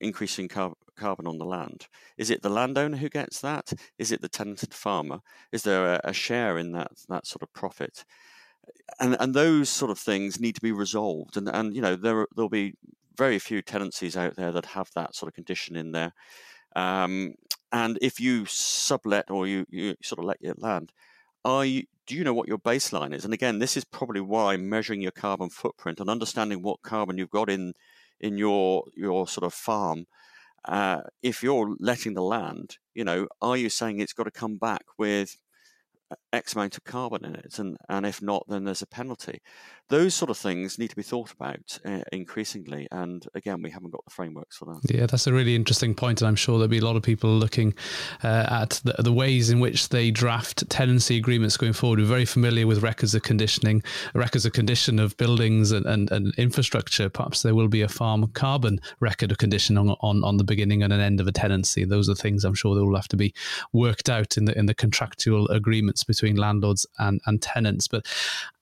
increasing 0.01 0.47
car- 0.47 0.73
carbon 0.95 1.27
on 1.27 1.37
the 1.37 1.45
land? 1.45 1.87
Is 2.17 2.29
it 2.29 2.41
the 2.41 2.49
landowner 2.49 2.97
who 2.97 3.09
gets 3.09 3.41
that? 3.41 3.73
Is 3.97 4.11
it 4.11 4.21
the 4.21 4.29
tenanted 4.29 4.73
farmer? 4.73 5.19
Is 5.51 5.63
there 5.63 5.95
a, 5.95 6.01
a 6.03 6.13
share 6.13 6.57
in 6.57 6.71
that 6.73 6.91
that 7.07 7.27
sort 7.27 7.43
of 7.43 7.53
profit? 7.53 8.05
And 8.99 9.15
and 9.19 9.33
those 9.33 9.69
sort 9.69 9.91
of 9.91 9.99
things 9.99 10.39
need 10.39 10.55
to 10.55 10.61
be 10.61 10.71
resolved. 10.71 11.37
And 11.37 11.47
and 11.47 11.75
you 11.75 11.81
know 11.81 11.95
there 11.95 12.27
there'll 12.35 12.49
be 12.49 12.73
very 13.17 13.37
few 13.37 13.61
tenancies 13.61 14.17
out 14.17 14.35
there 14.35 14.51
that 14.51 14.65
have 14.65 14.89
that 14.95 15.13
sort 15.13 15.27
of 15.27 15.35
condition 15.35 15.75
in 15.75 15.91
there. 15.91 16.13
Um, 16.75 17.35
and 17.71 17.97
if 18.01 18.19
you 18.19 18.45
sublet 18.45 19.29
or 19.29 19.47
you, 19.47 19.65
you 19.69 19.95
sort 20.01 20.19
of 20.19 20.25
let 20.25 20.41
your 20.41 20.55
land, 20.57 20.91
are 21.45 21.65
you, 21.65 21.83
do 22.07 22.15
you 22.15 22.23
know 22.23 22.33
what 22.33 22.47
your 22.47 22.57
baseline 22.57 23.13
is? 23.13 23.25
And 23.25 23.33
again, 23.33 23.59
this 23.59 23.77
is 23.77 23.85
probably 23.85 24.21
why 24.21 24.57
measuring 24.57 25.01
your 25.01 25.11
carbon 25.11 25.49
footprint 25.49 25.99
and 25.99 26.09
understanding 26.09 26.61
what 26.61 26.81
carbon 26.81 27.17
you've 27.17 27.29
got 27.29 27.49
in 27.49 27.73
in 28.19 28.37
your 28.37 28.83
your 28.95 29.27
sort 29.27 29.45
of 29.45 29.53
farm. 29.53 30.05
Uh, 30.65 31.01
if 31.23 31.41
you're 31.41 31.75
letting 31.79 32.15
the 32.15 32.21
land, 32.21 32.77
you 32.93 33.03
know, 33.03 33.27
are 33.41 33.55
you 33.55 33.69
saying 33.69 33.99
it's 33.99 34.13
got 34.13 34.25
to 34.25 34.31
come 34.31 34.57
back 34.57 34.83
with 34.97 35.37
X 36.31 36.53
amount 36.53 36.77
of 36.77 36.83
carbon 36.83 37.25
in 37.25 37.35
it, 37.35 37.59
and, 37.59 37.77
and 37.87 38.05
if 38.05 38.21
not, 38.21 38.45
then 38.47 38.63
there's 38.63 38.81
a 38.81 38.87
penalty. 38.87 39.41
Those 39.89 40.13
sort 40.13 40.29
of 40.29 40.37
things 40.37 40.77
need 40.77 40.89
to 40.89 40.95
be 40.95 41.01
thought 41.01 41.31
about 41.31 41.79
uh, 41.83 42.01
increasingly, 42.11 42.87
and 42.91 43.25
again, 43.33 43.61
we 43.61 43.71
haven't 43.71 43.91
got 43.91 44.05
the 44.05 44.11
frameworks 44.11 44.57
for 44.57 44.65
that. 44.65 44.81
Yeah, 44.93 45.07
that's 45.07 45.27
a 45.27 45.33
really 45.33 45.55
interesting 45.55 45.95
point, 45.95 46.21
and 46.21 46.27
I'm 46.27 46.35
sure 46.35 46.57
there'll 46.57 46.67
be 46.67 46.77
a 46.77 46.85
lot 46.85 46.95
of 46.95 47.01
people 47.03 47.31
looking 47.31 47.73
uh, 48.23 48.47
at 48.49 48.81
the, 48.83 48.95
the, 48.99 49.13
ways 49.13 49.49
in 49.49 49.59
which 49.59 49.89
they 49.89 50.11
draft 50.11 50.69
tenancy 50.69 51.17
agreements 51.17 51.57
going 51.57 51.73
forward. 51.73 51.99
We're 51.99 52.05
very 52.05 52.25
familiar 52.25 52.67
with 52.67 52.83
records 52.83 53.15
of 53.15 53.23
conditioning, 53.23 53.83
records 54.13 54.45
of 54.45 54.53
condition 54.53 54.99
of 54.99 55.17
buildings 55.17 55.71
and, 55.71 55.85
and, 55.85 56.11
and 56.11 56.33
infrastructure. 56.37 57.09
Perhaps 57.09 57.41
there 57.41 57.55
will 57.55 57.67
be 57.67 57.81
a 57.81 57.89
farm 57.89 58.27
carbon 58.27 58.79
record 58.99 59.31
of 59.31 59.39
condition 59.39 59.77
on, 59.77 59.89
on, 60.01 60.23
on 60.23 60.37
the 60.37 60.43
beginning 60.43 60.83
and 60.83 60.93
an 60.93 60.99
end 60.99 61.19
of 61.19 61.27
a 61.27 61.31
tenancy. 61.31 61.83
Those 61.83 62.09
are 62.09 62.15
things 62.15 62.45
I'm 62.45 62.53
sure 62.53 62.75
that 62.75 62.85
will 62.85 62.95
have 62.95 63.07
to 63.09 63.17
be 63.17 63.33
worked 63.73 64.09
out 64.09 64.37
in 64.37 64.45
the 64.45 64.57
in 64.57 64.65
the 64.67 64.75
contractual 64.75 65.47
agreements 65.49 65.98
between 66.03 66.35
landlords 66.35 66.85
and, 66.97 67.21
and 67.25 67.41
tenants. 67.41 67.87
But 67.87 68.05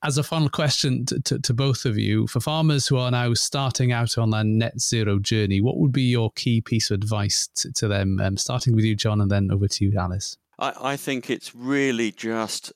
as 0.04 0.18
a 0.18 0.24
final 0.24 0.50
question 0.50 1.06
to, 1.06 1.20
to, 1.22 1.40
to, 1.40 1.54
both 1.54 1.86
of 1.86 1.98
you, 1.98 2.28
for 2.28 2.40
farmers 2.40 2.88
who 2.88 2.98
are 2.98 3.12
now 3.12 3.34
starting 3.34 3.92
out 3.92 4.18
on 4.18 4.30
their 4.30 4.44
net 4.44 4.80
zero 4.80 5.20
journey, 5.20 5.62
what 5.62 5.78
would 5.78 5.92
be 5.92 6.04
your 6.04 6.32
key 6.32 6.62
piece 6.62 6.92
of 6.92 6.96
advice 6.96 7.48
to, 7.56 7.72
to 7.74 7.88
them? 7.88 8.20
Um, 8.20 8.38
starting 8.38 8.76
with 8.76 8.86
you, 8.86 8.96
John, 8.96 9.22
and 9.22 9.32
then 9.32 9.50
over 9.52 9.68
to 9.68 9.86
you, 9.86 9.98
Alice. 9.98 10.38
I, 10.60 10.74
I 10.82 10.98
think 10.98 11.30
it's 11.30 11.54
really 11.56 12.12
just 12.12 12.74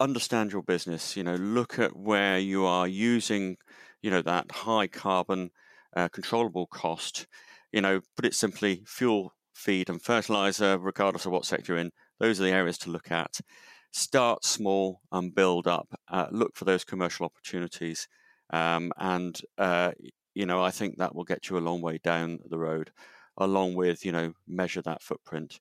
understand 0.00 0.52
your 0.52 0.62
business. 0.62 1.16
You 1.16 1.24
know, 1.24 1.36
look 1.36 1.78
at 1.78 1.96
where 1.96 2.38
you 2.38 2.64
are 2.64 2.88
using, 2.88 3.56
you 4.02 4.10
know, 4.10 4.22
that 4.22 4.50
high 4.50 4.86
carbon 4.86 5.50
uh, 5.96 6.08
controllable 6.08 6.66
cost. 6.66 7.26
You 7.72 7.80
know, 7.80 8.00
put 8.16 8.24
it 8.24 8.34
simply, 8.34 8.82
fuel, 8.86 9.34
feed, 9.52 9.88
and 9.88 10.00
fertilizer, 10.00 10.78
regardless 10.78 11.26
of 11.26 11.32
what 11.32 11.44
sector 11.44 11.72
you're 11.72 11.80
in. 11.80 11.90
Those 12.20 12.40
are 12.40 12.44
the 12.44 12.50
areas 12.50 12.78
to 12.78 12.90
look 12.90 13.10
at 13.10 13.40
start 13.94 14.44
small 14.44 15.00
and 15.12 15.34
build 15.34 15.68
up. 15.68 15.88
Uh, 16.08 16.26
look 16.32 16.56
for 16.56 16.64
those 16.64 16.84
commercial 16.84 17.24
opportunities, 17.24 18.08
um, 18.50 18.92
and 18.98 19.40
uh, 19.56 19.92
you 20.34 20.46
know 20.46 20.62
I 20.62 20.70
think 20.70 20.98
that 20.98 21.14
will 21.14 21.24
get 21.24 21.48
you 21.48 21.56
a 21.56 21.60
long 21.68 21.80
way 21.80 21.98
down 22.02 22.40
the 22.48 22.58
road. 22.58 22.90
Along 23.38 23.74
with 23.74 24.04
you 24.04 24.12
know 24.12 24.34
measure 24.46 24.82
that 24.82 25.02
footprint. 25.02 25.60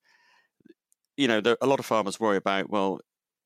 You 1.15 1.27
know 1.27 1.41
there, 1.41 1.57
a 1.61 1.67
lot 1.67 1.79
of 1.79 1.85
farmers 1.85 2.19
worry 2.19 2.37
about 2.37 2.69
well, 2.69 2.99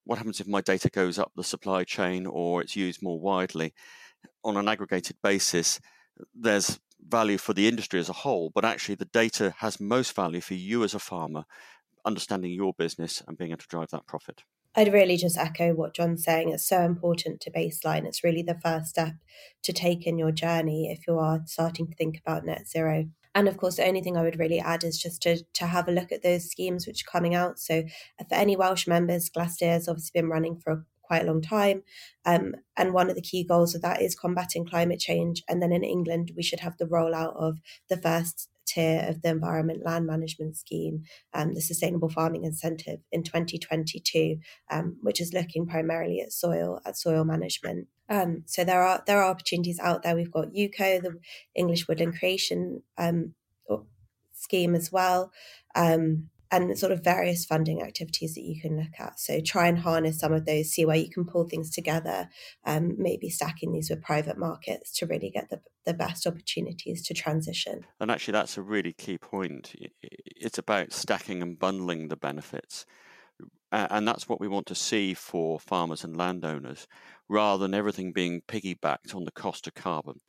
what 0.05 0.17
happens 0.17 0.39
if 0.39 0.47
my 0.47 0.61
data 0.61 0.89
goes 0.89 1.19
up 1.19 1.31
the 1.35 1.43
supply 1.43 1.83
chain 1.83 2.25
or 2.25 2.61
it's 2.61 2.75
used 2.75 3.03
more 3.03 3.19
widely? 3.19 3.73
On 4.43 4.57
an 4.57 4.67
aggregated 4.67 5.17
basis, 5.21 5.79
there's 6.33 6.79
value 7.01 7.37
for 7.37 7.53
the 7.53 7.67
industry 7.67 7.99
as 7.99 8.09
a 8.09 8.13
whole, 8.13 8.51
but 8.55 8.65
actually 8.65 8.95
the 8.95 9.05
data 9.05 9.53
has 9.59 9.79
most 9.79 10.15
value 10.15 10.41
for 10.41 10.55
you 10.55 10.83
as 10.83 10.93
a 10.93 10.99
farmer, 10.99 11.45
understanding 12.05 12.51
your 12.51 12.73
business 12.73 13.21
and 13.27 13.37
being 13.37 13.51
able 13.51 13.59
to 13.59 13.67
drive 13.67 13.89
that 13.91 14.07
profit. 14.07 14.43
I'd 14.77 14.93
really 14.93 15.17
just 15.17 15.39
echo 15.39 15.73
what 15.73 15.95
John's 15.95 16.23
saying. 16.23 16.49
It's 16.49 16.67
so 16.67 16.81
important 16.81 17.41
to 17.41 17.51
baseline. 17.51 18.05
It's 18.05 18.23
really 18.23 18.43
the 18.43 18.59
first 18.63 18.89
step 18.89 19.13
to 19.63 19.73
take 19.73 20.05
in 20.05 20.19
your 20.19 20.31
journey 20.31 20.91
if 20.91 21.07
you 21.07 21.17
are 21.17 21.41
starting 21.45 21.87
to 21.87 21.95
think 21.95 22.19
about 22.19 22.45
net 22.45 22.67
zero. 22.67 23.09
And 23.33 23.47
of 23.47 23.57
course, 23.57 23.77
the 23.77 23.87
only 23.87 24.01
thing 24.01 24.17
I 24.17 24.21
would 24.21 24.39
really 24.39 24.59
add 24.59 24.83
is 24.83 24.99
just 24.99 25.23
to, 25.23 25.43
to 25.55 25.65
have 25.65 25.87
a 25.87 25.91
look 25.91 26.11
at 26.11 26.21
those 26.21 26.49
schemes 26.49 26.85
which 26.85 27.03
are 27.03 27.11
coming 27.11 27.33
out. 27.33 27.57
So, 27.57 27.83
for 28.29 28.35
any 28.35 28.55
Welsh 28.55 28.85
members, 28.87 29.31
Glastir 29.31 29.73
has 29.73 29.87
obviously 29.87 30.21
been 30.21 30.29
running 30.29 30.59
for 30.59 30.85
quite 31.01 31.23
a 31.23 31.25
long 31.25 31.41
time. 31.41 31.81
Um, 32.25 32.53
and 32.75 32.93
one 32.93 33.09
of 33.09 33.15
the 33.15 33.21
key 33.21 33.43
goals 33.43 33.73
of 33.73 33.81
that 33.81 34.01
is 34.01 34.15
combating 34.15 34.65
climate 34.65 34.99
change. 34.99 35.43
And 35.47 35.61
then 35.61 35.71
in 35.71 35.83
England, 35.83 36.33
we 36.35 36.43
should 36.43 36.59
have 36.59 36.77
the 36.77 36.85
rollout 36.85 37.35
of 37.35 37.57
the 37.89 37.97
first 37.97 38.49
tier 38.67 39.05
of 39.07 39.21
the 39.21 39.29
Environment 39.29 39.85
Land 39.85 40.05
Management 40.05 40.57
Scheme, 40.57 41.03
um, 41.33 41.53
the 41.53 41.61
Sustainable 41.61 42.09
Farming 42.09 42.43
Incentive 42.43 42.99
in 43.11 43.23
2022, 43.23 44.37
um, 44.69 44.97
which 45.01 45.21
is 45.21 45.33
looking 45.33 45.65
primarily 45.65 46.21
at 46.21 46.33
soil 46.33 46.79
at 46.85 46.97
soil 46.97 47.23
management. 47.23 47.87
Um, 48.09 48.43
so 48.45 48.63
there 48.63 48.83
are 48.83 49.03
there 49.07 49.21
are 49.21 49.29
opportunities 49.29 49.79
out 49.79 50.03
there. 50.03 50.15
We've 50.15 50.31
got 50.31 50.53
EWCO, 50.53 51.01
the 51.01 51.19
English 51.55 51.87
Woodland 51.87 52.17
Creation 52.19 52.83
um, 52.97 53.33
scheme 54.37 54.75
as 54.75 54.91
well. 54.91 55.31
Um, 55.75 56.29
and 56.51 56.77
sort 56.77 56.91
of 56.91 57.03
various 57.03 57.45
funding 57.45 57.81
activities 57.81 58.35
that 58.35 58.43
you 58.43 58.59
can 58.61 58.77
look 58.77 58.99
at. 58.99 59.19
So 59.19 59.39
try 59.39 59.67
and 59.67 59.79
harness 59.79 60.19
some 60.19 60.33
of 60.33 60.45
those, 60.45 60.69
see 60.69 60.85
where 60.85 60.95
you 60.95 61.09
can 61.09 61.25
pull 61.25 61.47
things 61.47 61.69
together, 61.69 62.29
um, 62.65 62.95
maybe 62.97 63.29
stacking 63.29 63.73
these 63.73 63.89
with 63.89 64.01
private 64.01 64.37
markets 64.37 64.91
to 64.97 65.05
really 65.05 65.29
get 65.29 65.49
the, 65.49 65.61
the 65.85 65.93
best 65.93 66.25
opportunities 66.25 67.05
to 67.07 67.13
transition. 67.13 67.85
And 67.99 68.09
actually, 68.09 68.33
that's 68.33 68.57
a 68.57 68.61
really 68.61 68.93
key 68.93 69.17
point. 69.17 69.75
It's 70.01 70.57
about 70.57 70.93
stacking 70.93 71.41
and 71.41 71.59
bundling 71.59 72.07
the 72.07 72.17
benefits. 72.17 72.85
And 73.69 74.07
that's 74.07 74.29
what 74.29 74.39
we 74.39 74.47
want 74.47 74.65
to 74.67 74.75
see 74.75 75.13
for 75.13 75.59
farmers 75.59 76.05
and 76.05 76.15
landowners, 76.15 76.87
rather 77.27 77.61
than 77.61 77.73
everything 77.73 78.13
being 78.13 78.41
piggybacked 78.47 79.13
on 79.13 79.25
the 79.25 79.31
cost 79.31 79.67
of 79.67 79.73
carbon. 79.73 80.21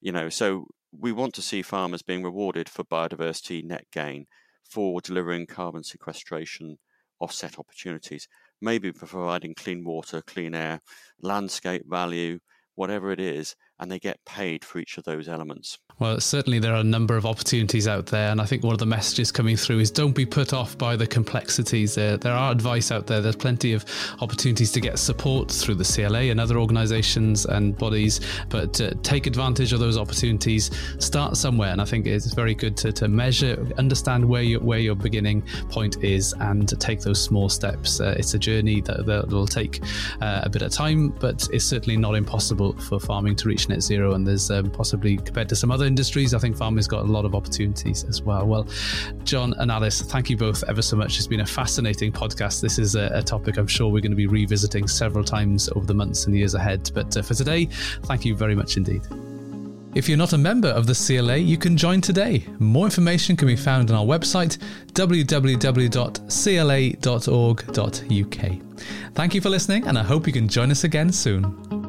You 0.00 0.12
know, 0.12 0.28
so 0.28 0.68
we 0.96 1.10
want 1.10 1.34
to 1.34 1.42
see 1.42 1.60
farmers 1.62 2.02
being 2.02 2.22
rewarded 2.22 2.68
for 2.68 2.84
biodiversity 2.84 3.64
net 3.64 3.86
gain 3.90 4.26
for 4.64 5.00
delivering 5.00 5.46
carbon 5.46 5.84
sequestration 5.84 6.78
offset 7.20 7.58
opportunities, 7.58 8.28
maybe 8.60 8.92
providing 8.92 9.54
clean 9.54 9.84
water, 9.84 10.22
clean 10.22 10.54
air, 10.54 10.80
landscape 11.20 11.82
value, 11.86 12.38
whatever 12.74 13.10
it 13.10 13.20
is, 13.20 13.54
and 13.80 13.90
they 13.90 13.98
get 13.98 14.24
paid 14.24 14.64
for 14.64 14.78
each 14.78 14.98
of 14.98 15.04
those 15.04 15.28
elements. 15.28 15.78
Well, 15.98 16.20
certainly 16.20 16.58
there 16.58 16.74
are 16.74 16.80
a 16.80 16.84
number 16.84 17.16
of 17.16 17.24
opportunities 17.24 17.86
out 17.86 18.06
there, 18.06 18.30
and 18.30 18.40
I 18.40 18.46
think 18.46 18.64
one 18.64 18.72
of 18.72 18.80
the 18.80 18.86
messages 18.86 19.30
coming 19.30 19.56
through 19.56 19.78
is 19.78 19.90
don't 19.90 20.12
be 20.12 20.26
put 20.26 20.52
off 20.52 20.76
by 20.76 20.96
the 20.96 21.06
complexities. 21.06 21.94
There, 21.94 22.16
there 22.16 22.32
are 22.32 22.50
advice 22.50 22.90
out 22.90 23.06
there. 23.06 23.20
There's 23.20 23.36
plenty 23.36 23.72
of 23.72 23.84
opportunities 24.20 24.72
to 24.72 24.80
get 24.80 24.98
support 24.98 25.50
through 25.50 25.76
the 25.76 25.84
CLA 25.84 26.30
and 26.30 26.40
other 26.40 26.58
organisations 26.58 27.46
and 27.46 27.76
bodies, 27.76 28.20
but 28.48 28.80
uh, 28.80 28.90
take 29.02 29.26
advantage 29.26 29.72
of 29.72 29.78
those 29.78 29.96
opportunities. 29.96 30.70
Start 30.98 31.36
somewhere, 31.36 31.70
and 31.70 31.80
I 31.80 31.84
think 31.84 32.06
it's 32.06 32.32
very 32.34 32.54
good 32.54 32.76
to, 32.78 32.92
to 32.92 33.08
measure, 33.08 33.66
understand 33.78 34.24
where 34.24 34.42
your 34.42 34.60
where 34.60 34.78
your 34.78 34.96
beginning 34.96 35.42
point 35.68 36.02
is, 36.02 36.34
and 36.40 36.68
take 36.80 37.00
those 37.00 37.22
small 37.22 37.48
steps. 37.48 38.00
Uh, 38.00 38.14
it's 38.18 38.34
a 38.34 38.38
journey 38.38 38.80
that, 38.82 39.06
that 39.06 39.28
will 39.28 39.46
take 39.46 39.80
uh, 40.20 40.40
a 40.42 40.48
bit 40.48 40.62
of 40.62 40.72
time, 40.72 41.10
but 41.20 41.48
it's 41.52 41.64
certainly 41.64 41.96
not 41.96 42.14
impossible 42.14 42.72
for 42.80 42.98
farming 42.98 43.36
to 43.36 43.48
reach 43.48 43.63
net 43.68 43.82
zero. 43.82 44.14
And 44.14 44.26
there's 44.26 44.50
um, 44.50 44.70
possibly 44.70 45.16
compared 45.18 45.48
to 45.50 45.56
some 45.56 45.70
other 45.70 45.84
other 45.84 45.88
industries, 45.88 46.32
I 46.32 46.38
think 46.38 46.56
farming's 46.56 46.88
got 46.88 47.02
a 47.02 47.06
lot 47.06 47.26
of 47.26 47.34
opportunities 47.34 48.04
as 48.04 48.22
well. 48.22 48.46
Well, 48.46 48.66
John 49.24 49.52
and 49.58 49.70
Alice, 49.70 50.00
thank 50.00 50.30
you 50.30 50.36
both 50.36 50.64
ever 50.66 50.80
so 50.80 50.96
much. 50.96 51.18
It's 51.18 51.26
been 51.26 51.40
a 51.40 51.46
fascinating 51.46 52.10
podcast. 52.10 52.62
This 52.62 52.78
is 52.78 52.94
a, 52.94 53.10
a 53.12 53.22
topic 53.22 53.58
I'm 53.58 53.66
sure 53.66 53.88
we're 53.88 54.00
going 54.00 54.12
to 54.12 54.16
be 54.16 54.26
revisiting 54.26 54.88
several 54.88 55.24
times 55.24 55.68
over 55.76 55.84
the 55.84 55.92
months 55.94 56.24
and 56.24 56.34
years 56.34 56.54
ahead. 56.54 56.90
But 56.94 57.14
uh, 57.16 57.22
for 57.22 57.34
today, 57.34 57.66
thank 58.04 58.24
you 58.24 58.34
very 58.34 58.54
much 58.54 58.78
indeed. 58.78 59.02
If 59.94 60.08
you're 60.08 60.18
not 60.18 60.32
a 60.32 60.38
member 60.38 60.68
of 60.68 60.86
the 60.86 60.94
CLA, 60.94 61.36
you 61.36 61.58
can 61.58 61.76
join 61.76 62.00
today. 62.00 62.44
More 62.58 62.86
information 62.86 63.36
can 63.36 63.46
be 63.46 63.54
found 63.56 63.90
on 63.90 63.96
our 63.96 64.04
website, 64.04 64.58
www.cla.org.uk. 64.94 65.94
Thank 69.14 69.34
you 69.34 69.40
for 69.40 69.50
listening, 69.50 69.86
and 69.86 69.96
I 69.98 70.02
hope 70.02 70.26
you 70.26 70.32
can 70.32 70.48
join 70.48 70.72
us 70.72 70.82
again 70.82 71.12
soon. 71.12 71.83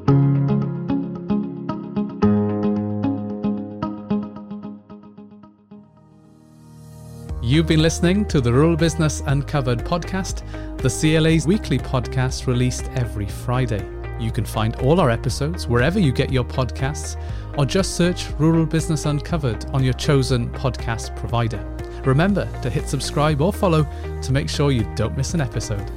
You've 7.55 7.67
been 7.67 7.81
listening 7.81 8.25
to 8.25 8.41
the 8.41 8.51
Rural 8.51 8.75
Business 8.75 9.23
Uncovered 9.27 9.79
podcast, 9.79 10.43
the 10.75 10.89
CLA's 10.89 11.47
weekly 11.47 11.79
podcast 11.79 12.47
released 12.47 12.91
every 12.95 13.27
Friday. 13.27 13.81
You 14.19 14.29
can 14.29 14.43
find 14.43 14.75
all 14.81 14.99
our 14.99 15.09
episodes 15.09 15.65
wherever 15.65 15.97
you 15.97 16.11
get 16.11 16.33
your 16.33 16.43
podcasts, 16.43 17.15
or 17.57 17.65
just 17.65 17.95
search 17.95 18.29
Rural 18.31 18.65
Business 18.65 19.05
Uncovered 19.05 19.67
on 19.67 19.85
your 19.85 19.93
chosen 19.93 20.49
podcast 20.49 21.15
provider. 21.15 21.63
Remember 22.03 22.45
to 22.61 22.69
hit 22.69 22.89
subscribe 22.89 23.39
or 23.39 23.53
follow 23.53 23.87
to 24.21 24.33
make 24.33 24.49
sure 24.49 24.73
you 24.73 24.83
don't 24.97 25.15
miss 25.15 25.33
an 25.33 25.39
episode. 25.39 25.89